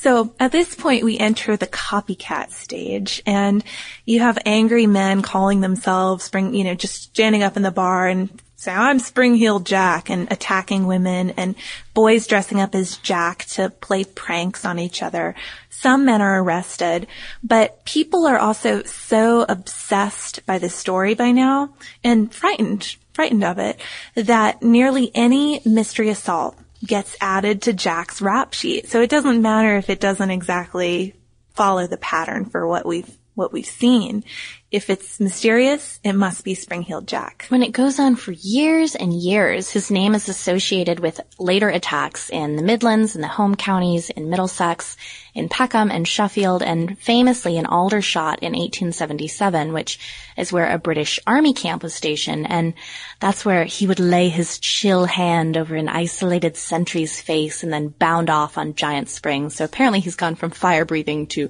So 0.01 0.33
at 0.39 0.53
this 0.53 0.75
point 0.75 1.03
we 1.03 1.17
enter 1.17 1.57
the 1.57 1.67
copycat 1.67 2.51
stage 2.51 3.21
and 3.25 3.61
you 4.05 4.21
have 4.21 4.37
angry 4.45 4.87
men 4.87 5.21
calling 5.21 5.59
themselves 5.59 6.23
spring, 6.23 6.53
you 6.53 6.63
know, 6.63 6.73
just 6.73 7.03
standing 7.03 7.43
up 7.43 7.57
in 7.57 7.63
the 7.63 7.69
bar 7.69 8.07
and 8.07 8.29
saying, 8.55 8.77
I'm 8.77 8.99
Spring-Heeled 8.99 9.65
Jack 9.65 10.09
and 10.09 10.31
attacking 10.31 10.87
women 10.87 11.31
and 11.31 11.53
boys 11.93 12.27
dressing 12.27 12.61
up 12.61 12.75
as 12.75 12.95
Jack 12.95 13.43
to 13.55 13.71
play 13.71 14.05
pranks 14.05 14.63
on 14.63 14.79
each 14.79 15.03
other. 15.03 15.35
Some 15.69 16.05
men 16.05 16.21
are 16.21 16.41
arrested, 16.41 17.07
but 17.43 17.83
people 17.83 18.25
are 18.25 18.39
also 18.39 18.83
so 18.83 19.45
obsessed 19.49 20.45
by 20.45 20.59
the 20.59 20.69
story 20.69 21.13
by 21.13 21.31
now 21.33 21.73
and 22.05 22.33
frightened, 22.33 22.95
frightened 23.11 23.43
of 23.43 23.59
it 23.59 23.77
that 24.15 24.63
nearly 24.63 25.11
any 25.13 25.59
mystery 25.65 26.07
assault 26.07 26.57
gets 26.85 27.15
added 27.19 27.63
to 27.63 27.73
Jack's 27.73 28.21
rap 28.21 28.53
sheet. 28.53 28.87
So 28.87 29.01
it 29.01 29.09
doesn't 29.09 29.41
matter 29.41 29.77
if 29.77 29.89
it 29.89 29.99
doesn't 29.99 30.31
exactly 30.31 31.15
follow 31.53 31.87
the 31.87 31.97
pattern 31.97 32.45
for 32.45 32.67
what 32.67 32.85
we've 32.85 33.09
what 33.35 33.53
we've 33.53 33.65
seen. 33.65 34.23
If 34.71 34.91
it's 34.91 35.19
mysterious, 35.19 35.99
it 36.03 36.13
must 36.13 36.43
be 36.43 36.53
Spring-Heeled 36.53 37.07
Jack. 37.07 37.47
When 37.49 37.63
it 37.63 37.71
goes 37.71 37.97
on 37.97 38.15
for 38.15 38.33
years 38.33 38.93
and 38.93 39.11
years, 39.11 39.71
his 39.71 39.89
name 39.89 40.13
is 40.13 40.29
associated 40.29 40.99
with 40.99 41.19
later 41.39 41.69
attacks 41.69 42.29
in 42.29 42.55
the 42.55 42.61
Midlands, 42.61 43.15
in 43.15 43.21
the 43.21 43.27
home 43.27 43.55
counties, 43.55 44.11
in 44.11 44.29
Middlesex, 44.29 44.95
in 45.33 45.49
Peckham 45.49 45.89
and 45.89 46.07
Sheffield, 46.07 46.61
and 46.61 46.99
famously 46.99 47.57
in 47.57 47.65
Aldershot 47.65 48.43
in 48.43 48.53
1877, 48.53 49.73
which 49.73 49.99
is 50.37 50.53
where 50.53 50.71
a 50.71 50.77
British 50.77 51.19
army 51.25 51.53
camp 51.53 51.81
was 51.81 51.95
stationed, 51.95 52.45
and 52.47 52.75
that's 53.19 53.43
where 53.43 53.63
he 53.63 53.87
would 53.87 53.99
lay 53.99 54.29
his 54.29 54.59
chill 54.59 55.05
hand 55.05 55.57
over 55.57 55.75
an 55.75 55.89
isolated 55.89 56.55
sentry's 56.55 57.19
face 57.19 57.63
and 57.63 57.73
then 57.73 57.87
bound 57.87 58.29
off 58.29 58.55
on 58.55 58.75
giant 58.75 59.09
springs. 59.09 59.55
So 59.55 59.65
apparently 59.65 59.99
he's 59.99 60.15
gone 60.15 60.35
from 60.35 60.51
fire 60.51 60.85
breathing 60.85 61.25
to 61.27 61.49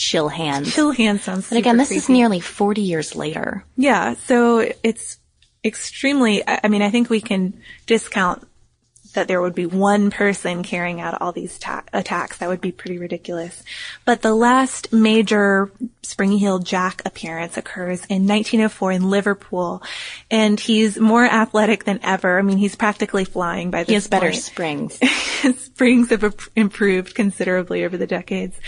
chill 0.00 0.28
hands. 0.28 0.74
Chill 0.74 0.92
hands 0.92 1.22
sounds. 1.22 1.48
But 1.50 1.58
again, 1.58 1.76
this 1.76 1.88
creepy. 1.88 1.98
is 1.98 2.08
nearly 2.08 2.40
40 2.60 2.82
years 2.82 3.16
later. 3.16 3.64
Yeah, 3.78 4.16
so 4.26 4.70
it's 4.82 5.16
extremely. 5.64 6.42
I 6.46 6.68
mean, 6.68 6.82
I 6.82 6.90
think 6.90 7.08
we 7.08 7.22
can 7.22 7.58
discount 7.86 8.46
that 9.14 9.28
there 9.28 9.40
would 9.40 9.54
be 9.54 9.66
one 9.66 10.10
person 10.10 10.62
carrying 10.62 11.00
out 11.00 11.20
all 11.20 11.32
these 11.32 11.58
ta- 11.58 11.84
attacks. 11.92 12.38
That 12.38 12.48
would 12.48 12.60
be 12.60 12.72
pretty 12.72 12.98
ridiculous. 12.98 13.62
But 14.04 14.22
the 14.22 14.34
last 14.34 14.92
major 14.92 15.70
Spring-Heeled 16.02 16.64
Jack 16.64 17.02
appearance 17.04 17.56
occurs 17.56 18.04
in 18.06 18.26
1904 18.26 18.92
in 18.92 19.10
Liverpool, 19.10 19.82
and 20.30 20.58
he's 20.58 20.98
more 20.98 21.24
athletic 21.24 21.84
than 21.84 22.00
ever. 22.02 22.38
I 22.38 22.42
mean, 22.42 22.58
he's 22.58 22.76
practically 22.76 23.24
flying 23.24 23.70
by 23.70 23.84
this 23.84 23.88
He 23.88 23.94
has 23.94 24.08
better 24.08 24.32
springs. 24.32 24.98
springs 25.58 26.10
have 26.10 26.50
improved 26.56 27.14
considerably 27.14 27.84
over 27.84 27.96
the 27.96 28.06
decades. 28.06 28.58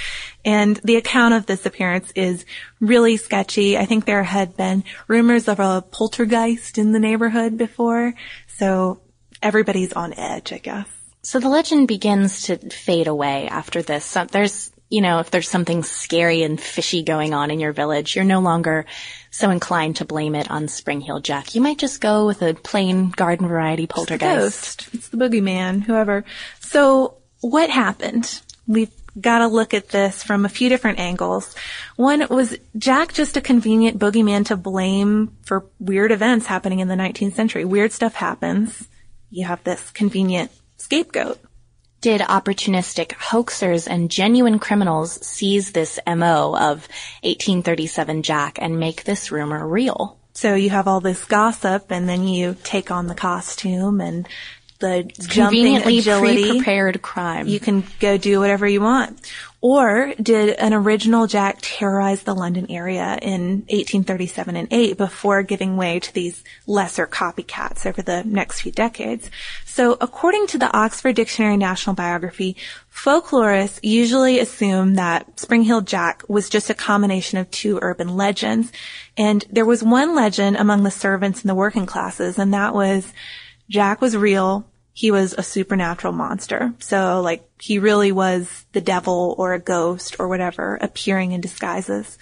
And 0.44 0.76
the 0.84 0.96
account 0.96 1.34
of 1.34 1.46
this 1.46 1.66
appearance 1.66 2.12
is 2.14 2.44
really 2.80 3.16
sketchy. 3.16 3.78
I 3.78 3.86
think 3.86 4.04
there 4.04 4.24
had 4.24 4.56
been 4.56 4.84
rumors 5.06 5.48
of 5.48 5.60
a 5.60 5.82
poltergeist 5.82 6.78
in 6.78 6.92
the 6.92 6.98
neighborhood 6.98 7.56
before. 7.56 8.14
So 8.46 9.00
everybody's 9.42 9.92
on 9.92 10.14
edge, 10.14 10.52
I 10.52 10.58
guess. 10.58 10.86
So 11.22 11.38
the 11.38 11.48
legend 11.48 11.88
begins 11.88 12.42
to 12.44 12.56
fade 12.56 13.06
away 13.06 13.46
after 13.48 13.82
this. 13.82 14.04
So 14.04 14.24
there's, 14.24 14.72
you 14.88 15.00
know, 15.00 15.20
if 15.20 15.30
there's 15.30 15.48
something 15.48 15.82
scary 15.82 16.42
and 16.42 16.60
fishy 16.60 17.02
going 17.02 17.32
on 17.32 17.50
in 17.50 17.60
your 17.60 17.72
village, 17.72 18.16
you're 18.16 18.24
no 18.24 18.40
longer 18.40 18.86
so 19.30 19.50
inclined 19.50 19.96
to 19.96 20.04
blame 20.04 20.34
it 20.34 20.50
on 20.50 20.68
Spring-Heeled 20.68 21.24
Jack. 21.24 21.54
You 21.54 21.60
might 21.60 21.78
just 21.78 22.00
go 22.00 22.26
with 22.26 22.42
a 22.42 22.54
plain 22.54 23.10
garden 23.10 23.46
variety 23.46 23.86
poltergeist. 23.86 24.78
Ghost. 24.78 24.94
It's 24.94 25.08
the 25.08 25.16
boogeyman, 25.16 25.82
whoever. 25.82 26.24
So 26.60 27.18
what 27.40 27.70
happened? 27.70 28.40
We've 28.66 28.90
got 29.20 29.38
to 29.38 29.46
look 29.46 29.74
at 29.74 29.88
this 29.88 30.22
from 30.22 30.44
a 30.44 30.48
few 30.48 30.68
different 30.68 30.98
angles. 30.98 31.54
One 31.96 32.26
was 32.28 32.56
Jack 32.76 33.12
just 33.12 33.36
a 33.36 33.40
convenient 33.40 33.98
boogeyman 33.98 34.46
to 34.46 34.56
blame 34.56 35.36
for 35.42 35.66
weird 35.78 36.12
events 36.12 36.46
happening 36.46 36.80
in 36.80 36.88
the 36.88 36.94
19th 36.94 37.34
century. 37.34 37.64
Weird 37.64 37.92
stuff 37.92 38.14
happens. 38.14 38.88
You 39.34 39.46
have 39.46 39.64
this 39.64 39.90
convenient 39.92 40.50
scapegoat. 40.76 41.40
Did 42.02 42.20
opportunistic 42.20 43.12
hoaxers 43.12 43.88
and 43.88 44.10
genuine 44.10 44.58
criminals 44.58 45.24
seize 45.26 45.72
this 45.72 45.98
MO 46.06 46.54
of 46.54 46.86
1837 47.22 48.22
Jack 48.22 48.58
and 48.60 48.78
make 48.78 49.04
this 49.04 49.32
rumor 49.32 49.66
real? 49.66 50.18
So 50.34 50.54
you 50.54 50.68
have 50.68 50.86
all 50.86 51.00
this 51.00 51.24
gossip 51.24 51.90
and 51.90 52.06
then 52.06 52.28
you 52.28 52.56
take 52.62 52.90
on 52.90 53.06
the 53.06 53.14
costume 53.14 54.02
and 54.02 54.28
the 54.82 55.04
jumping 55.04 55.62
Conveniently 55.62 55.98
agility. 56.00 56.42
pre-prepared 56.42 57.00
crime. 57.00 57.46
You 57.48 57.58
can 57.58 57.84
go 58.00 58.18
do 58.18 58.40
whatever 58.40 58.66
you 58.66 58.82
want. 58.82 59.18
Or 59.62 60.12
did 60.20 60.56
an 60.56 60.74
original 60.74 61.28
Jack 61.28 61.58
terrorize 61.62 62.24
the 62.24 62.34
London 62.34 62.66
area 62.68 63.16
in 63.22 63.60
1837 63.68 64.56
and 64.56 64.66
8 64.72 64.98
before 64.98 65.44
giving 65.44 65.76
way 65.76 66.00
to 66.00 66.12
these 66.12 66.42
lesser 66.66 67.06
copycats 67.06 67.86
over 67.86 68.02
the 68.02 68.24
next 68.24 68.62
few 68.62 68.72
decades? 68.72 69.30
So 69.64 69.96
according 70.00 70.48
to 70.48 70.58
the 70.58 70.76
Oxford 70.76 71.14
Dictionary 71.14 71.56
National 71.56 71.94
Biography, 71.94 72.56
folklorists 72.92 73.78
usually 73.84 74.40
assume 74.40 74.96
that 74.96 75.38
Spring-Heeled 75.38 75.86
Jack 75.86 76.24
was 76.26 76.48
just 76.48 76.68
a 76.68 76.74
combination 76.74 77.38
of 77.38 77.48
two 77.52 77.78
urban 77.82 78.16
legends. 78.16 78.72
And 79.16 79.44
there 79.48 79.64
was 79.64 79.84
one 79.84 80.16
legend 80.16 80.56
among 80.56 80.82
the 80.82 80.90
servants 80.90 81.42
and 81.42 81.48
the 81.48 81.54
working 81.54 81.86
classes, 81.86 82.36
and 82.36 82.52
that 82.52 82.74
was 82.74 83.12
Jack 83.70 84.00
was 84.00 84.16
real, 84.16 84.66
he 84.92 85.10
was 85.10 85.32
a 85.32 85.42
supernatural 85.42 86.12
monster. 86.12 86.72
So 86.78 87.20
like 87.20 87.48
he 87.60 87.78
really 87.78 88.12
was 88.12 88.64
the 88.72 88.80
devil 88.80 89.34
or 89.38 89.54
a 89.54 89.58
ghost 89.58 90.16
or 90.18 90.28
whatever 90.28 90.78
appearing 90.80 91.32
in 91.32 91.40
disguises. 91.40 92.18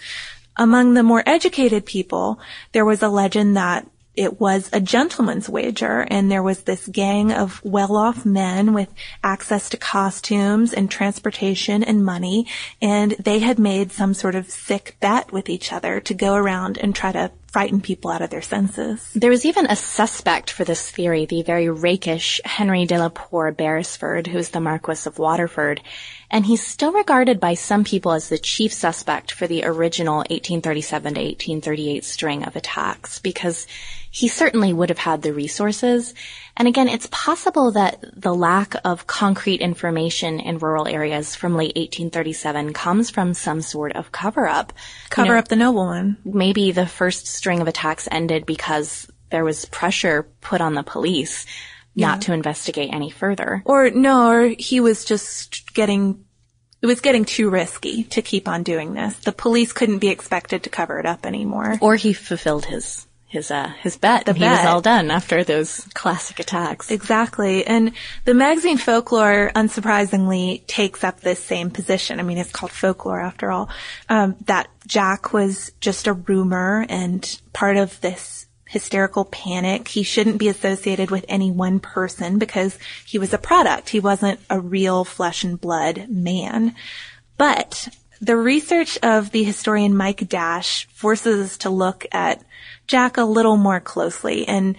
Among 0.57 0.93
the 0.93 1.03
more 1.03 1.23
educated 1.25 1.85
people, 1.85 2.39
there 2.71 2.85
was 2.85 3.01
a 3.01 3.09
legend 3.09 3.57
that 3.57 3.87
it 4.15 4.39
was 4.39 4.69
a 4.73 4.81
gentleman's 4.81 5.47
wager 5.47 6.01
and 6.09 6.29
there 6.29 6.43
was 6.43 6.63
this 6.63 6.85
gang 6.87 7.31
of 7.31 7.63
well-off 7.63 8.25
men 8.25 8.73
with 8.73 8.93
access 9.23 9.69
to 9.69 9.77
costumes 9.77 10.73
and 10.73 10.91
transportation 10.91 11.81
and 11.81 12.03
money 12.03 12.45
and 12.81 13.11
they 13.13 13.39
had 13.39 13.57
made 13.57 13.91
some 13.91 14.13
sort 14.13 14.35
of 14.35 14.49
sick 14.49 14.97
bet 14.99 15.31
with 15.31 15.47
each 15.47 15.71
other 15.71 16.01
to 16.01 16.13
go 16.13 16.35
around 16.35 16.77
and 16.77 16.93
try 16.93 17.11
to 17.13 17.31
frighten 17.51 17.81
people 17.81 18.09
out 18.09 18.21
of 18.21 18.29
their 18.29 18.41
senses. 18.41 19.11
There 19.13 19.29
was 19.29 19.45
even 19.45 19.65
a 19.65 19.75
suspect 19.75 20.49
for 20.49 20.63
this 20.63 20.89
theory, 20.89 21.25
the 21.25 21.43
very 21.43 21.69
rakish 21.69 22.39
Henry 22.45 22.85
de 22.85 22.97
la 22.97 23.09
Poer 23.09 23.51
Beresford, 23.51 24.27
who's 24.27 24.49
the 24.49 24.61
Marquis 24.61 25.05
of 25.05 25.19
Waterford, 25.19 25.81
and 26.29 26.45
he's 26.45 26.65
still 26.65 26.93
regarded 26.93 27.41
by 27.41 27.55
some 27.55 27.83
people 27.83 28.13
as 28.13 28.29
the 28.29 28.37
chief 28.37 28.71
suspect 28.71 29.33
for 29.33 29.47
the 29.47 29.65
original 29.65 30.17
1837 30.17 31.13
to 31.15 31.19
1838 31.19 32.05
string 32.05 32.43
of 32.45 32.55
attacks, 32.55 33.19
because 33.19 33.67
he 34.09 34.29
certainly 34.29 34.71
would 34.71 34.89
have 34.89 34.97
had 34.97 35.21
the 35.21 35.33
resources. 35.33 36.13
And 36.57 36.67
again, 36.67 36.87
it's 36.87 37.07
possible 37.11 37.71
that 37.71 38.03
the 38.15 38.35
lack 38.35 38.75
of 38.83 39.07
concrete 39.07 39.61
information 39.61 40.39
in 40.39 40.59
rural 40.59 40.87
areas 40.87 41.35
from 41.35 41.55
late 41.55 41.75
1837 41.75 42.73
comes 42.73 43.09
from 43.09 43.33
some 43.33 43.61
sort 43.61 43.93
of 43.95 44.11
cover-up. 44.11 44.73
Cover 45.09 45.27
You 45.27 45.33
know, 45.33 45.39
up 45.39 45.47
the 45.47 45.55
nobleman. 45.55 46.17
maybe 46.23 46.71
the 46.71 46.85
first 46.85 47.27
string 47.27 47.61
of 47.61 47.67
attacks 47.67 48.07
ended 48.11 48.45
because 48.45 49.07
there 49.29 49.45
was 49.45 49.65
pressure 49.65 50.27
put 50.41 50.61
on 50.61 50.73
the 50.75 50.83
police 50.83 51.45
not 51.95 52.21
to 52.23 52.33
investigate 52.33 52.93
any 52.93 53.09
further. 53.09 53.61
Or 53.65 53.89
no, 53.89 54.29
or 54.29 54.47
he 54.57 54.79
was 54.79 55.03
just 55.03 55.73
getting, 55.73 56.23
it 56.81 56.85
was 56.85 57.01
getting 57.01 57.25
too 57.25 57.49
risky 57.49 58.03
to 58.05 58.21
keep 58.21 58.47
on 58.47 58.63
doing 58.63 58.93
this. 58.93 59.15
The 59.19 59.31
police 59.31 59.73
couldn't 59.73 59.99
be 59.99 60.09
expected 60.09 60.63
to 60.63 60.69
cover 60.69 60.99
it 60.99 61.05
up 61.05 61.25
anymore. 61.25 61.77
Or 61.81 61.95
he 61.95 62.13
fulfilled 62.13 62.65
his 62.65 63.07
his 63.31 63.49
uh, 63.49 63.71
his 63.79 63.95
bet. 63.95 64.25
The 64.25 64.33
he 64.33 64.43
was 64.43 64.65
all 64.65 64.81
done 64.81 65.09
after 65.09 65.45
those 65.45 65.87
classic 65.93 66.39
attacks. 66.39 66.91
Exactly. 66.91 67.65
And 67.65 67.93
the 68.25 68.33
magazine 68.33 68.77
Folklore, 68.77 69.51
unsurprisingly, 69.55 70.67
takes 70.67 71.01
up 71.05 71.21
this 71.21 71.41
same 71.41 71.71
position. 71.71 72.19
I 72.19 72.23
mean, 72.23 72.37
it's 72.37 72.51
called 72.51 72.73
folklore 72.73 73.21
after 73.21 73.49
all. 73.49 73.69
Um, 74.09 74.35
that 74.47 74.67
Jack 74.85 75.31
was 75.31 75.71
just 75.79 76.07
a 76.07 76.13
rumor 76.13 76.85
and 76.89 77.39
part 77.53 77.77
of 77.77 78.01
this 78.01 78.47
hysterical 78.65 79.23
panic. 79.23 79.87
He 79.87 80.03
shouldn't 80.03 80.37
be 80.37 80.49
associated 80.49 81.09
with 81.09 81.23
any 81.29 81.51
one 81.51 81.79
person 81.79 82.37
because 82.37 82.77
he 83.05 83.17
was 83.17 83.33
a 83.33 83.37
product. 83.37 83.87
He 83.87 84.01
wasn't 84.01 84.41
a 84.49 84.59
real 84.59 85.05
flesh 85.05 85.45
and 85.45 85.59
blood 85.59 86.07
man. 86.09 86.75
But 87.37 87.87
the 88.21 88.37
research 88.37 88.99
of 89.01 89.31
the 89.31 89.43
historian 89.43 89.97
Mike 89.97 90.29
Dash 90.29 90.87
forces 90.93 91.51
us 91.51 91.57
to 91.57 91.71
look 91.71 92.05
at 92.11 92.43
Jack 92.85 93.17
a 93.17 93.23
little 93.23 93.57
more 93.57 93.79
closely 93.79 94.47
and 94.47 94.75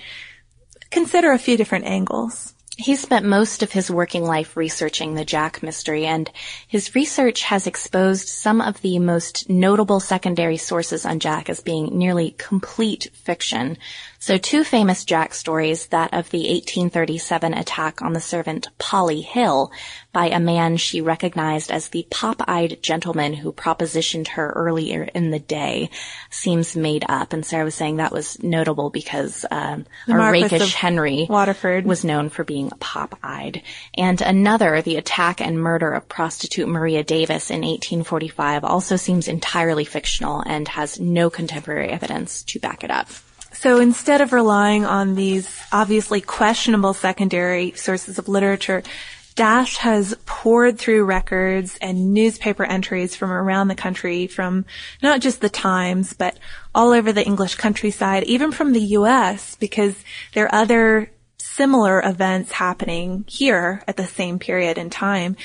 consider 0.90 1.32
a 1.32 1.38
few 1.38 1.56
different 1.56 1.86
angles. 1.86 2.54
He 2.78 2.96
spent 2.96 3.26
most 3.26 3.62
of 3.62 3.72
his 3.72 3.90
working 3.90 4.24
life 4.24 4.56
researching 4.56 5.14
the 5.14 5.26
Jack 5.26 5.62
mystery, 5.62 6.06
and 6.06 6.30
his 6.66 6.94
research 6.94 7.42
has 7.42 7.66
exposed 7.66 8.28
some 8.28 8.60
of 8.60 8.80
the 8.80 8.98
most 8.98 9.50
notable 9.50 10.00
secondary 10.00 10.56
sources 10.56 11.04
on 11.04 11.18
Jack 11.18 11.50
as 11.50 11.60
being 11.60 11.98
nearly 11.98 12.30
complete 12.38 13.10
fiction. 13.12 13.76
So 14.22 14.38
two 14.38 14.62
famous 14.62 15.04
Jack 15.04 15.34
stories, 15.34 15.86
that 15.86 16.14
of 16.14 16.30
the 16.30 16.42
1837 16.42 17.54
attack 17.54 18.02
on 18.02 18.12
the 18.12 18.20
servant 18.20 18.68
Polly 18.78 19.20
Hill 19.20 19.72
by 20.12 20.28
a 20.28 20.38
man 20.38 20.76
she 20.76 21.00
recognized 21.00 21.72
as 21.72 21.88
the 21.88 22.06
pop-eyed 22.08 22.80
gentleman 22.80 23.34
who 23.34 23.52
propositioned 23.52 24.28
her 24.28 24.52
earlier 24.54 25.02
in 25.02 25.32
the 25.32 25.40
day, 25.40 25.90
seems 26.30 26.76
made 26.76 27.04
up. 27.08 27.32
And 27.32 27.44
Sarah 27.44 27.64
was 27.64 27.74
saying 27.74 27.96
that 27.96 28.12
was 28.12 28.40
notable 28.40 28.90
because 28.90 29.44
um, 29.50 29.86
our 30.08 30.18
Marquess 30.18 30.52
rakish 30.52 30.74
Henry 30.74 31.26
Waterford. 31.28 31.84
was 31.84 32.04
known 32.04 32.28
for 32.28 32.44
being 32.44 32.70
pop-eyed. 32.70 33.62
And 33.98 34.20
another, 34.20 34.82
the 34.82 34.98
attack 34.98 35.40
and 35.40 35.60
murder 35.60 35.90
of 35.90 36.08
prostitute 36.08 36.68
Maria 36.68 37.02
Davis 37.02 37.50
in 37.50 37.62
1845, 37.62 38.62
also 38.62 38.94
seems 38.94 39.26
entirely 39.26 39.84
fictional 39.84 40.44
and 40.46 40.68
has 40.68 41.00
no 41.00 41.28
contemporary 41.28 41.88
evidence 41.88 42.44
to 42.44 42.60
back 42.60 42.84
it 42.84 42.90
up. 42.92 43.08
So 43.62 43.78
instead 43.78 44.20
of 44.20 44.32
relying 44.32 44.84
on 44.84 45.14
these 45.14 45.48
obviously 45.70 46.20
questionable 46.20 46.94
secondary 46.94 47.70
sources 47.76 48.18
of 48.18 48.26
literature, 48.28 48.82
Dash 49.36 49.76
has 49.76 50.16
pored 50.26 50.80
through 50.80 51.04
records 51.04 51.78
and 51.80 52.12
newspaper 52.12 52.64
entries 52.64 53.14
from 53.14 53.30
around 53.30 53.68
the 53.68 53.76
country, 53.76 54.26
from 54.26 54.64
not 55.00 55.20
just 55.20 55.40
the 55.40 55.48
Times, 55.48 56.12
but 56.12 56.40
all 56.74 56.90
over 56.90 57.12
the 57.12 57.24
English 57.24 57.54
countryside, 57.54 58.24
even 58.24 58.50
from 58.50 58.72
the 58.72 58.80
U.S., 58.98 59.54
because 59.54 59.94
there 60.34 60.46
are 60.46 60.62
other 60.62 61.12
similar 61.38 62.02
events 62.04 62.50
happening 62.50 63.24
here 63.28 63.84
at 63.86 63.96
the 63.96 64.08
same 64.08 64.40
period 64.40 64.76
in 64.76 64.90
time. 64.90 65.36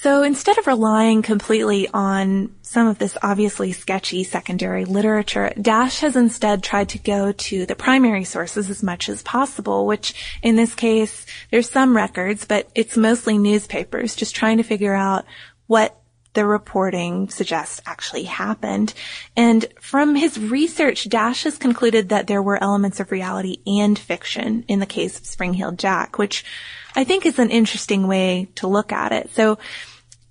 So 0.00 0.22
instead 0.22 0.58
of 0.58 0.68
relying 0.68 1.22
completely 1.22 1.88
on 1.92 2.54
some 2.62 2.86
of 2.86 2.98
this 2.98 3.18
obviously 3.20 3.72
sketchy 3.72 4.22
secondary 4.22 4.84
literature, 4.84 5.52
Dash 5.60 5.98
has 5.98 6.14
instead 6.14 6.62
tried 6.62 6.90
to 6.90 7.00
go 7.00 7.32
to 7.32 7.66
the 7.66 7.74
primary 7.74 8.22
sources 8.22 8.70
as 8.70 8.80
much 8.80 9.08
as 9.08 9.24
possible, 9.24 9.86
which 9.86 10.38
in 10.40 10.54
this 10.54 10.76
case, 10.76 11.26
there's 11.50 11.68
some 11.68 11.96
records, 11.96 12.44
but 12.44 12.68
it's 12.76 12.96
mostly 12.96 13.38
newspapers, 13.38 14.14
just 14.14 14.36
trying 14.36 14.58
to 14.58 14.62
figure 14.62 14.94
out 14.94 15.24
what 15.66 15.97
the 16.38 16.46
reporting 16.46 17.28
suggests 17.28 17.80
actually 17.84 18.22
happened. 18.22 18.94
And 19.36 19.66
from 19.80 20.14
his 20.14 20.38
research, 20.38 21.08
Dash 21.08 21.42
has 21.42 21.58
concluded 21.58 22.10
that 22.10 22.28
there 22.28 22.40
were 22.40 22.62
elements 22.62 23.00
of 23.00 23.10
reality 23.10 23.56
and 23.66 23.98
fiction 23.98 24.64
in 24.68 24.78
the 24.78 24.86
case 24.86 25.18
of 25.18 25.26
Spring-Heeled 25.26 25.80
Jack, 25.80 26.16
which 26.16 26.44
I 26.94 27.02
think 27.02 27.26
is 27.26 27.40
an 27.40 27.50
interesting 27.50 28.06
way 28.06 28.50
to 28.54 28.68
look 28.68 28.92
at 28.92 29.10
it. 29.10 29.34
So 29.34 29.58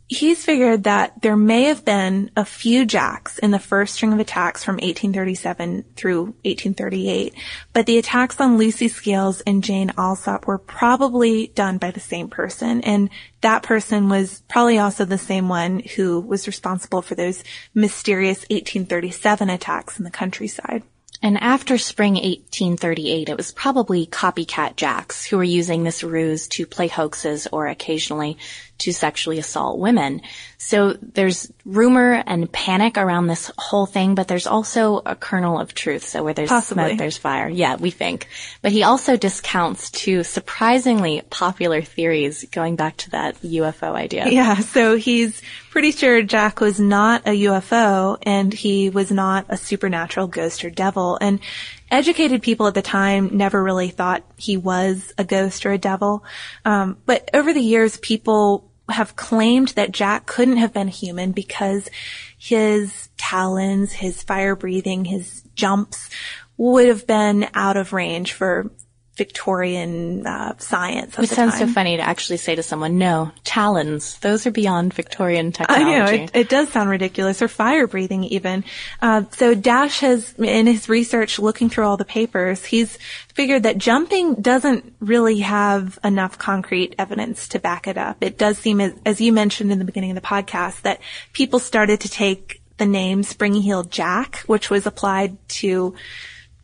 he's 0.07 0.45
figured 0.45 0.85
that 0.85 1.21
there 1.21 1.35
may 1.35 1.63
have 1.63 1.83
been 1.83 2.31
a 2.35 2.45
few 2.45 2.85
jacks 2.85 3.37
in 3.39 3.51
the 3.51 3.59
first 3.59 3.95
string 3.95 4.13
of 4.13 4.19
attacks 4.19 4.63
from 4.63 4.75
1837 4.75 5.83
through 5.95 6.21
1838, 6.45 7.33
but 7.73 7.85
the 7.85 7.97
attacks 7.97 8.39
on 8.39 8.57
Lucy 8.57 8.87
Scales 8.87 9.41
and 9.41 9.63
Jane 9.63 9.91
Alsop 9.97 10.47
were 10.47 10.57
probably 10.57 11.47
done 11.47 11.77
by 11.77 11.91
the 11.91 11.99
same 11.99 12.29
person, 12.29 12.81
and 12.81 13.09
that 13.41 13.63
person 13.63 14.07
was 14.07 14.43
probably 14.47 14.77
also 14.77 15.03
the 15.03 15.17
same 15.17 15.49
one 15.49 15.79
who 15.95 16.21
was 16.21 16.47
responsible 16.47 17.01
for 17.01 17.15
those 17.15 17.43
mysterious 17.73 18.39
1837 18.49 19.49
attacks 19.49 19.97
in 19.97 20.05
the 20.05 20.11
countryside. 20.11 20.83
And 21.21 21.37
after 21.39 21.77
spring 21.77 22.13
1838, 22.13 23.29
it 23.29 23.37
was 23.37 23.51
probably 23.51 24.05
copycat 24.05 24.75
jacks 24.75 25.25
who 25.25 25.37
were 25.37 25.43
using 25.43 25.83
this 25.83 26.03
ruse 26.03 26.47
to 26.49 26.67
play 26.67 26.87
hoaxes 26.87 27.47
or 27.51 27.67
occasionally 27.67 28.37
to 28.79 28.93
sexually 28.93 29.39
assault 29.39 29.79
women. 29.79 30.21
So 30.57 30.93
there's 31.01 31.51
rumor 31.65 32.13
and 32.25 32.51
panic 32.51 32.97
around 32.97 33.27
this 33.27 33.51
whole 33.57 33.85
thing, 33.85 34.15
but 34.15 34.27
there's 34.27 34.47
also 34.47 35.01
a 35.05 35.15
kernel 35.15 35.59
of 35.59 35.73
truth. 35.73 36.03
So 36.03 36.23
where 36.23 36.33
there's 36.33 36.49
Possibly. 36.49 36.85
smoke, 36.85 36.97
there's 36.97 37.17
fire. 37.17 37.47
Yeah, 37.47 37.75
we 37.75 37.91
think. 37.91 38.27
But 38.61 38.71
he 38.71 38.83
also 38.83 39.17
discounts 39.17 39.91
two 39.91 40.23
surprisingly 40.23 41.21
popular 41.29 41.81
theories 41.81 42.45
going 42.51 42.75
back 42.75 42.97
to 42.97 43.11
that 43.11 43.41
UFO 43.41 43.93
idea. 43.93 44.27
Yeah, 44.27 44.55
so 44.55 44.95
he's 44.95 45.41
pretty 45.69 45.91
sure 45.91 46.23
Jack 46.23 46.59
was 46.59 46.79
not 46.79 47.27
a 47.27 47.43
UFO 47.45 48.17
and 48.23 48.53
he 48.53 48.89
was 48.89 49.11
not 49.11 49.45
a 49.49 49.57
supernatural 49.57 50.27
ghost 50.27 50.65
or 50.65 50.69
devil. 50.69 51.17
And 51.21 51.39
educated 51.89 52.41
people 52.41 52.67
at 52.67 52.73
the 52.73 52.81
time 52.81 53.37
never 53.37 53.63
really 53.63 53.89
thought 53.89 54.23
he 54.37 54.57
was 54.57 55.13
a 55.17 55.23
ghost 55.23 55.65
or 55.65 55.71
a 55.71 55.77
devil. 55.77 56.23
Um, 56.65 56.97
but 57.05 57.29
over 57.33 57.53
the 57.53 57.61
years, 57.61 57.97
people 57.97 58.69
have 58.89 59.15
claimed 59.15 59.69
that 59.69 59.91
Jack 59.91 60.25
couldn't 60.25 60.57
have 60.57 60.73
been 60.73 60.87
human 60.87 61.31
because 61.31 61.89
his 62.37 63.09
talons, 63.17 63.91
his 63.91 64.23
fire 64.23 64.55
breathing, 64.55 65.05
his 65.05 65.43
jumps 65.55 66.09
would 66.57 66.87
have 66.87 67.05
been 67.05 67.47
out 67.53 67.77
of 67.77 67.93
range 67.93 68.33
for 68.33 68.71
Victorian 69.17 70.25
uh, 70.25 70.55
science. 70.59 71.15
The 71.15 71.27
sounds 71.27 71.57
time. 71.57 71.67
so 71.67 71.73
funny 71.73 71.97
to 71.97 72.03
actually 72.03 72.37
say 72.37 72.55
to 72.55 72.63
someone, 72.63 72.97
no, 72.97 73.31
talons, 73.43 74.19
those 74.19 74.45
are 74.45 74.51
beyond 74.51 74.93
Victorian 74.93 75.51
technology." 75.51 75.85
I 75.85 75.97
know 75.97 76.23
it, 76.23 76.31
it 76.33 76.49
does 76.49 76.69
sound 76.69 76.89
ridiculous, 76.89 77.41
or 77.41 77.47
fire 77.47 77.87
breathing 77.87 78.23
even. 78.25 78.63
Uh, 79.01 79.23
so 79.31 79.55
Dash 79.55 79.99
has, 80.01 80.33
in 80.37 80.67
his 80.67 80.87
research, 80.87 81.39
looking 81.39 81.69
through 81.69 81.85
all 81.85 81.97
the 81.97 82.05
papers, 82.05 82.63
he's 82.63 82.97
figured 83.33 83.63
that 83.63 83.77
jumping 83.77 84.35
doesn't 84.35 84.93
really 84.99 85.39
have 85.39 85.97
enough 86.03 86.37
concrete 86.37 86.95
evidence 86.97 87.47
to 87.49 87.59
back 87.59 87.87
it 87.87 87.97
up. 87.97 88.17
It 88.21 88.37
does 88.37 88.57
seem, 88.57 88.79
as, 88.81 88.93
as 89.05 89.19
you 89.19 89.33
mentioned 89.33 89.71
in 89.71 89.79
the 89.79 89.85
beginning 89.85 90.11
of 90.11 90.15
the 90.15 90.21
podcast, 90.21 90.81
that 90.81 91.01
people 91.33 91.59
started 91.59 92.01
to 92.01 92.09
take 92.09 92.61
the 92.77 92.85
name 92.85 93.23
springy 93.23 93.61
heel 93.61 93.83
Jack, 93.83 94.37
which 94.45 94.69
was 94.69 94.85
applied 94.85 95.37
to 95.49 95.95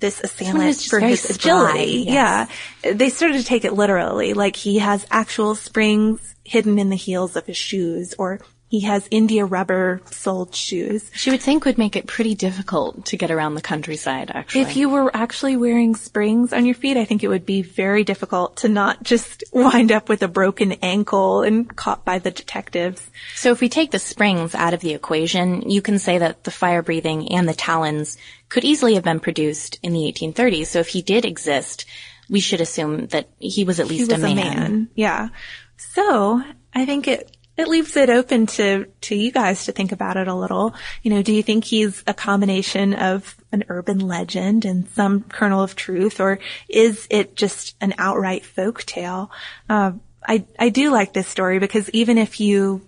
this 0.04 0.20
assailant 0.20 0.82
for 0.82 1.00
his 1.00 1.30
agility. 1.30 2.04
yes. 2.06 2.50
Yeah. 2.84 2.94
They 2.94 3.08
started 3.08 3.38
to 3.38 3.46
take 3.46 3.64
it 3.64 3.72
literally, 3.72 4.34
like 4.34 4.58
he 4.58 4.80
has 4.80 5.08
actual 5.10 5.56
springs 5.56 6.36
hidden 6.44 6.78
in 6.78 6.90
the 6.90 6.98
heels 6.98 7.38
of 7.38 7.46
his 7.46 7.56
shoes, 7.56 8.14
or 8.20 8.42
he 8.74 8.80
has 8.80 9.08
India 9.12 9.46
rubber 9.46 10.02
soled 10.10 10.56
shoes. 10.56 11.12
She 11.14 11.30
would 11.30 11.44
think 11.44 11.64
would 11.64 11.78
make 11.78 11.96
it 11.96 12.08
pretty 12.08 12.34
difficult 12.34 13.06
to 13.06 13.18
get 13.18 13.30
around 13.30 13.54
the 13.54 13.62
countryside, 13.62 14.32
actually. 14.34 14.62
If 14.62 14.76
you 14.76 14.90
were 14.90 15.16
actually 15.16 15.58
wearing 15.58 15.94
springs 15.94 16.52
on 16.52 16.66
your 16.66 16.74
feet, 16.74 16.98
I 16.98 17.06
think 17.06 17.24
it 17.24 17.28
would 17.28 17.46
be 17.46 17.62
very 17.62 18.04
difficult 18.04 18.58
to 18.58 18.70
not 18.70 19.04
just 19.04 19.44
wind 19.54 19.92
up 19.92 20.10
with 20.10 20.24
a 20.24 20.28
broken 20.28 20.72
ankle 20.82 21.44
and 21.44 21.76
caught 21.76 22.04
by 22.04 22.18
the 22.18 22.32
detectives. 22.32 23.12
So 23.36 23.52
if 23.52 23.62
we 23.62 23.70
take 23.70 23.92
the 23.92 24.00
springs 24.00 24.56
out 24.56 24.74
of 24.74 24.80
the 24.80 24.96
equation, 24.96 25.70
you 25.70 25.84
can 25.84 26.00
say 26.00 26.18
that 26.18 26.44
the 26.44 26.50
fire 26.50 26.82
breathing 26.82 27.32
and 27.32 27.48
the 27.48 27.54
talons 27.54 28.18
could 28.50 28.64
easily 28.64 28.96
have 28.96 29.04
been 29.04 29.20
produced 29.20 29.78
in 29.84 29.94
the 29.94 30.12
1830s. 30.12 30.66
So 30.66 30.80
if 30.80 30.88
he 30.88 31.04
did 31.04 31.26
exist, 31.26 31.86
we 32.28 32.40
should 32.40 32.60
assume 32.60 33.06
that 33.10 33.30
he 33.38 33.66
was 33.66 33.80
at 33.80 33.86
He 33.86 34.00
least 34.00 34.12
was 34.12 34.20
a 34.20 34.34
man. 34.34 34.90
Yeah. 34.96 35.30
So 35.78 36.42
I 36.74 36.88
think 36.88 37.08
it, 37.08 37.38
it 37.56 37.68
leaves 37.68 37.96
it 37.96 38.10
open 38.10 38.48
to, 38.48 38.86
to 39.02 39.16
you 39.16 39.32
guys 39.32 39.66
to 39.66 39.72
think 39.72 39.92
about 39.92 40.18
it 40.18 40.28
a 40.28 40.34
little. 40.34 40.74
You 41.04 41.12
know, 41.12 41.22
do 41.22 41.34
you 41.34 41.44
think 41.44 41.66
he's 41.66 42.04
a 42.08 42.14
combination 42.14 42.94
of 42.94 43.36
an 43.52 43.66
urban 43.70 44.00
legend 44.00 44.66
and 44.66 44.88
some 44.90 45.22
kernel 45.24 45.62
of 45.62 45.76
truth, 45.76 46.20
or 46.20 46.40
is 46.68 47.08
it 47.10 47.36
just 47.36 47.76
an 47.80 47.94
outright 47.98 48.46
folk 48.46 48.84
tale? 48.84 49.30
Uh, 49.70 49.94
I, 50.28 50.46
I 50.58 50.70
do 50.70 50.90
like 50.90 51.14
this 51.14 51.28
story 51.28 51.60
because 51.60 51.90
even 51.92 52.18
if 52.18 52.40
you 52.40 52.82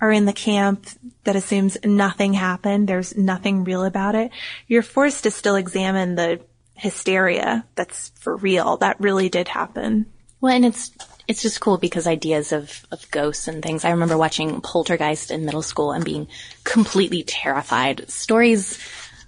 are 0.00 0.12
in 0.12 0.26
the 0.26 0.32
camp 0.32 0.86
that 1.24 1.34
assumes 1.34 1.76
nothing 1.84 2.34
happened, 2.34 2.88
there's 2.88 3.16
nothing 3.16 3.64
real 3.64 3.84
about 3.84 4.14
it, 4.14 4.30
you're 4.68 4.82
forced 4.82 5.24
to 5.24 5.30
still 5.30 5.56
examine 5.56 6.14
the 6.14 6.40
hysteria 6.74 7.66
that's 7.74 8.10
for 8.10 8.36
real. 8.36 8.76
That 8.76 9.00
really 9.00 9.28
did 9.28 9.48
happen. 9.48 10.06
Well, 10.40 10.52
and 10.52 10.64
it's 10.64 10.92
it's 11.28 11.42
just 11.42 11.60
cool 11.60 11.76
because 11.76 12.06
ideas 12.06 12.52
of, 12.52 12.86
of 12.90 13.08
ghosts 13.10 13.46
and 13.46 13.62
things. 13.62 13.84
I 13.84 13.90
remember 13.90 14.16
watching 14.16 14.60
Poltergeist 14.62 15.30
in 15.30 15.44
middle 15.44 15.62
school 15.62 15.92
and 15.92 16.04
being 16.04 16.26
completely 16.64 17.22
terrified. 17.22 18.10
Stories 18.10 18.78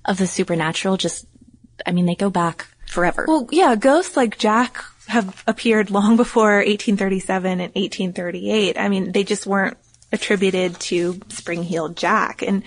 of 0.06 0.16
the 0.16 0.26
supernatural 0.26 0.96
just 0.96 1.26
I 1.86 1.92
mean, 1.92 2.06
they 2.06 2.14
go 2.14 2.30
back 2.30 2.66
forever. 2.86 3.24
Well, 3.26 3.48
yeah, 3.50 3.76
ghosts 3.76 4.16
like 4.16 4.38
Jack 4.38 4.82
have 5.06 5.42
appeared 5.46 5.90
long 5.90 6.16
before 6.16 6.56
1837 6.56 7.52
and 7.52 7.74
1838. 7.74 8.78
I 8.78 8.88
mean, 8.88 9.12
they 9.12 9.24
just 9.24 9.46
weren't 9.46 9.76
attributed 10.12 10.78
to 10.80 11.20
spring-heeled 11.28 11.96
Jack 11.96 12.42
and 12.42 12.62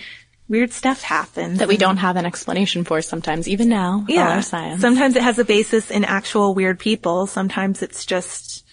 weird 0.48 0.72
stuff 0.72 1.02
happens. 1.02 1.60
that 1.60 1.68
we 1.68 1.78
don't 1.78 1.98
have 1.98 2.16
an 2.16 2.26
explanation 2.26 2.84
for 2.84 3.02
sometimes, 3.02 3.48
even 3.48 3.70
now. 3.70 4.06
yeah. 4.08 4.40
science. 4.42 4.82
Sometimes 4.82 5.16
it 5.16 5.24
has 5.24 5.40
a 5.40 5.46
basis 5.46 5.90
in 5.90 6.06
actual 6.06 6.54
weird 6.54 6.80
people. 6.80 7.28
Sometimes 7.28 7.82
it's 7.82 8.06
just 8.06 8.66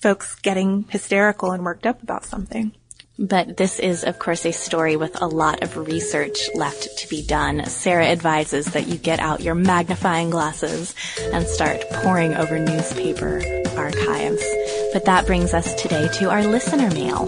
folks 0.00 0.34
getting 0.36 0.84
hysterical 0.88 1.52
and 1.52 1.64
worked 1.64 1.86
up 1.86 2.02
about 2.02 2.24
something. 2.24 2.72
But 3.18 3.58
this 3.58 3.78
is, 3.78 4.02
of 4.02 4.18
course, 4.18 4.46
a 4.46 4.52
story 4.52 4.96
with 4.96 5.20
a 5.20 5.26
lot 5.26 5.62
of 5.62 5.76
research 5.76 6.48
left 6.54 6.96
to 6.98 7.08
be 7.08 7.22
done. 7.22 7.66
Sarah 7.66 8.06
advises 8.06 8.64
that 8.72 8.86
you 8.86 8.96
get 8.96 9.20
out 9.20 9.42
your 9.42 9.54
magnifying 9.54 10.30
glasses 10.30 10.94
and 11.30 11.46
start 11.46 11.84
poring 11.90 12.32
over 12.34 12.58
newspaper 12.58 13.42
archives. 13.76 14.42
But 14.94 15.04
that 15.04 15.26
brings 15.26 15.52
us 15.52 15.74
today 15.74 16.08
to 16.14 16.30
our 16.30 16.44
listener 16.46 16.90
mail. 16.92 17.26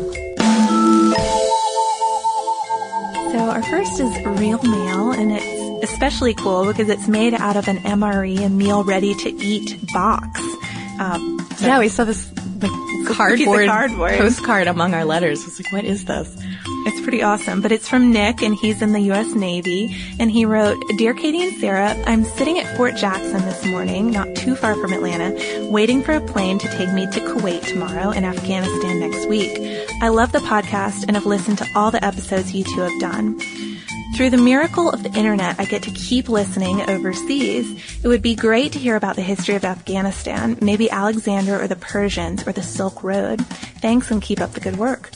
So 3.33 3.39
our 3.39 3.63
first 3.63 4.01
is 4.01 4.25
real 4.25 4.63
mail 4.63 5.11
and 5.11 5.33
it's 5.33 5.91
especially 5.93 6.33
cool 6.33 6.67
because 6.67 6.89
it's 6.89 7.09
made 7.09 7.35
out 7.35 7.57
of 7.57 7.69
an 7.69 7.79
MRE, 7.79 8.47
a 8.47 8.49
meal 8.49 8.83
ready 8.83 9.15
to 9.15 9.29
eat 9.29 9.79
box. 9.93 10.41
Um, 10.99 11.39
so 11.57 11.67
Yeah, 11.67 11.79
we 11.79 11.89
saw 11.89 12.05
this 12.05 12.32
like 12.32 12.32
piece 12.32 12.32
of 12.32 12.32
cardboard, 13.14 13.66
cardboard. 13.66 14.18
postcard 14.18 14.66
among 14.66 14.94
our 14.94 15.05
letters. 15.05 15.46
It's 15.46 15.61
like, 15.61 15.72
what 15.72 15.85
is 15.85 16.05
this? 16.05 16.37
It's 16.85 17.01
pretty 17.03 17.22
awesome, 17.22 17.61
but 17.61 17.70
it's 17.70 17.88
from 17.88 18.12
Nick 18.12 18.42
and 18.42 18.55
he's 18.55 18.83
in 18.83 18.92
the 18.92 19.01
U.S. 19.01 19.35
Navy 19.35 19.94
and 20.18 20.31
he 20.31 20.44
wrote, 20.44 20.83
Dear 20.98 21.14
Katie 21.14 21.42
and 21.42 21.57
Sarah, 21.59 21.94
I'm 22.07 22.25
sitting 22.25 22.59
at 22.59 22.77
Fort 22.77 22.96
Jackson 22.96 23.40
this 23.42 23.64
morning, 23.64 24.11
not 24.11 24.35
too 24.35 24.57
far 24.57 24.75
from 24.75 24.92
Atlanta, 24.92 25.68
waiting 25.70 26.03
for 26.03 26.12
a 26.12 26.20
plane 26.20 26.59
to 26.59 26.68
take 26.77 26.92
me 26.92 27.07
to 27.07 27.20
Kuwait 27.20 27.66
tomorrow 27.66 28.11
and 28.11 28.27
Afghanistan 28.27 29.01
next 29.01 29.29
week. 29.29 29.59
I 30.01 30.09
love 30.09 30.33
the 30.33 30.40
podcast 30.40 31.05
and 31.07 31.16
have 31.16 31.27
listened 31.27 31.59
to 31.59 31.66
all 31.77 31.90
the 31.90 32.05
episodes 32.05 32.53
you 32.53 32.64
two 32.64 32.81
have 32.81 33.01
done. 33.01 33.38
Through 34.14 34.31
the 34.31 34.37
miracle 34.37 34.90
of 34.90 35.03
the 35.03 35.12
internet, 35.12 35.59
I 35.59 35.64
get 35.64 35.83
to 35.85 35.90
keep 35.90 36.29
listening 36.29 36.83
overseas. 36.83 38.01
It 38.05 38.09
would 38.09 38.20
be 38.20 38.35
great 38.35 38.72
to 38.72 38.79
hear 38.79 38.94
about 38.96 39.16
the 39.16 39.22
history 39.22 39.55
of 39.55 39.64
Afghanistan, 39.64 40.59
maybe 40.61 40.90
Alexander 40.90 41.61
or 41.61 41.66
the 41.66 41.77
Persians 41.77 42.46
or 42.46 42.53
the 42.53 42.62
Silk 42.62 43.03
Road. 43.03 43.40
Thanks 43.81 44.11
and 44.11 44.20
keep 44.20 44.40
up 44.40 44.53
the 44.53 44.61
good 44.61 44.77
work. 44.77 45.11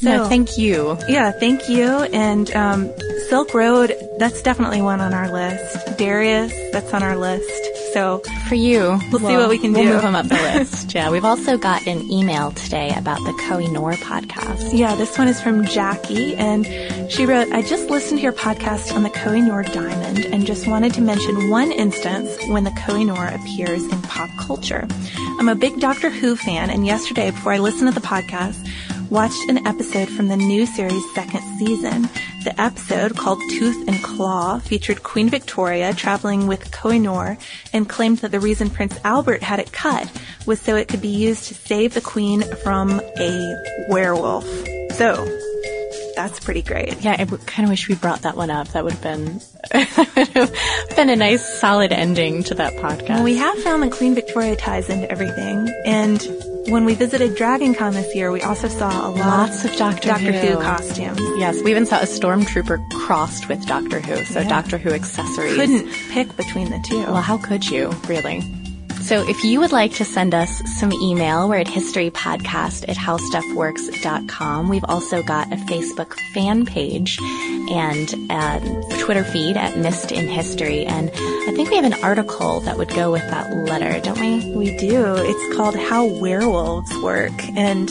No, 0.00 0.28
thank 0.28 0.56
you. 0.56 0.96
Yeah, 1.08 1.30
thank 1.32 1.68
you. 1.68 1.84
And 1.84 2.50
um, 2.54 2.90
Silk 3.28 3.52
Road, 3.52 3.94
that's 4.18 4.40
definitely 4.42 4.80
one 4.80 5.00
on 5.00 5.12
our 5.12 5.30
list. 5.30 5.98
Darius, 5.98 6.52
that's 6.72 6.94
on 6.94 7.02
our 7.02 7.16
list. 7.16 7.67
So 7.92 8.18
For 8.48 8.54
you. 8.54 8.98
We'll 9.10 9.20
see 9.20 9.36
what 9.36 9.48
we 9.48 9.58
can 9.58 9.72
we'll 9.72 9.82
do. 9.84 9.92
move 9.94 10.02
them 10.02 10.14
up 10.14 10.26
the 10.28 10.34
list. 10.58 10.94
yeah, 10.94 11.10
we've 11.10 11.24
also 11.24 11.56
got 11.56 11.86
an 11.86 12.10
email 12.10 12.50
today 12.52 12.92
about 12.96 13.18
the 13.24 13.32
Kohinoor 13.32 13.94
podcast. 13.96 14.76
yeah, 14.76 14.94
this 14.94 15.16
one 15.18 15.26
is 15.28 15.40
from 15.40 15.64
Jackie, 15.64 16.34
and 16.36 16.66
she 17.10 17.24
wrote, 17.26 17.50
I 17.52 17.62
just 17.62 17.88
listened 17.88 18.18
to 18.20 18.22
your 18.24 18.32
podcast 18.32 18.94
on 18.94 19.02
the 19.04 19.10
Kohinoor 19.10 19.72
diamond 19.72 20.24
and 20.26 20.44
just 20.46 20.66
wanted 20.66 20.92
to 20.94 21.00
mention 21.00 21.48
one 21.50 21.72
instance 21.72 22.36
when 22.48 22.64
the 22.64 22.70
Kohinoor 22.70 23.34
appears 23.34 23.82
in 23.84 24.02
pop 24.02 24.28
culture. 24.38 24.86
I'm 25.38 25.48
a 25.48 25.54
big 25.54 25.80
Doctor 25.80 26.10
Who 26.10 26.36
fan, 26.36 26.70
and 26.70 26.84
yesterday, 26.86 27.30
before 27.30 27.52
I 27.52 27.58
listened 27.58 27.92
to 27.92 27.98
the 27.98 28.06
podcast, 28.06 28.58
watched 29.10 29.48
an 29.48 29.66
episode 29.66 30.08
from 30.08 30.28
the 30.28 30.36
new 30.36 30.66
series' 30.66 31.14
second 31.14 31.42
season. 31.58 32.02
The 32.44 32.54
episode, 32.60 33.16
called 33.16 33.40
Tooth 33.50 33.88
and 33.88 34.02
Claw, 34.02 34.58
featured 34.58 35.02
Queen 35.02 35.28
Victoria 35.28 35.94
traveling 35.94 36.46
with 36.46 36.70
Kohinoor 36.70 37.40
and 37.72 37.88
claimed 37.88 38.18
that 38.18 38.30
the 38.30 38.40
reason 38.40 38.70
Prince 38.70 38.98
Albert 39.04 39.42
had 39.42 39.60
it 39.60 39.72
cut 39.72 40.10
was 40.46 40.60
so 40.60 40.76
it 40.76 40.88
could 40.88 41.00
be 41.00 41.08
used 41.08 41.48
to 41.48 41.54
save 41.54 41.94
the 41.94 42.00
Queen 42.00 42.42
from 42.62 43.00
a 43.18 43.86
werewolf. 43.88 44.44
So, 44.92 45.26
that's 46.14 46.40
pretty 46.40 46.62
great. 46.62 47.00
Yeah, 47.00 47.12
I 47.12 47.24
kind 47.24 47.64
of 47.64 47.70
wish 47.70 47.88
we 47.88 47.94
brought 47.94 48.22
that 48.22 48.36
one 48.36 48.50
up. 48.50 48.68
That 48.68 48.84
would 48.84 48.94
have 48.94 49.02
been 49.02 49.40
would 49.72 50.28
have 50.28 50.96
been 50.96 51.10
a 51.10 51.16
nice, 51.16 51.60
solid 51.60 51.92
ending 51.92 52.42
to 52.44 52.54
that 52.54 52.74
podcast. 52.74 53.08
Well, 53.08 53.24
we 53.24 53.36
have 53.36 53.56
found 53.62 53.82
that 53.84 53.92
Queen 53.92 54.14
Victoria 54.14 54.56
ties 54.56 54.88
into 54.88 55.10
everything, 55.10 55.68
and 55.84 56.20
when 56.68 56.84
we 56.84 56.94
visited 56.94 57.34
Dragon 57.34 57.74
Con 57.74 57.94
this 57.94 58.14
year, 58.14 58.30
we 58.30 58.42
also 58.42 58.68
saw 58.68 59.08
a 59.08 59.10
lot 59.10 59.16
Lots 59.16 59.64
of 59.64 59.74
Doctor 59.76 60.08
Doctor 60.08 60.32
Who. 60.32 60.48
Who 60.48 60.62
costumes. 60.62 61.20
Yes, 61.38 61.62
we 61.62 61.70
even 61.70 61.86
saw 61.86 61.98
a 61.98 62.04
stormtrooper 62.06 62.90
crossed 62.90 63.48
with 63.48 63.64
Doctor 63.66 64.00
Who, 64.00 64.24
so 64.24 64.40
Yeah. 64.40 64.48
Doctor 64.48 64.78
Who 64.78 64.90
accessories. 64.90 65.56
Couldn't 65.56 65.88
pick 66.10 66.36
between 66.36 66.70
the 66.70 66.78
two. 66.80 66.98
Well, 66.98 67.22
how 67.22 67.38
could 67.38 67.68
you, 67.68 67.90
really? 68.06 68.42
So 69.08 69.26
if 69.26 69.42
you 69.42 69.58
would 69.60 69.72
like 69.72 69.94
to 69.94 70.04
send 70.04 70.34
us 70.34 70.60
some 70.78 70.92
email, 70.92 71.48
we're 71.48 71.60
at 71.60 71.66
historypodcast 71.66 72.90
at 72.90 72.96
howstuffworks.com. 72.96 74.68
We've 74.68 74.84
also 74.84 75.22
got 75.22 75.50
a 75.50 75.56
Facebook 75.56 76.12
fan 76.34 76.66
page 76.66 77.18
and 77.22 78.12
a 78.30 78.60
Twitter 79.00 79.24
feed 79.24 79.56
at 79.56 79.78
Missed 79.78 80.12
in 80.12 80.28
History. 80.28 80.84
And 80.84 81.10
I 81.10 81.52
think 81.54 81.70
we 81.70 81.76
have 81.76 81.86
an 81.86 81.94
article 82.04 82.60
that 82.60 82.76
would 82.76 82.90
go 82.90 83.10
with 83.10 83.22
that 83.30 83.50
letter, 83.50 83.98
don't 83.98 84.20
we? 84.20 84.54
We 84.54 84.76
do. 84.76 85.14
It's 85.16 85.56
called 85.56 85.74
How 85.74 86.04
Werewolves 86.04 86.94
Work, 86.98 87.32
and 87.56 87.90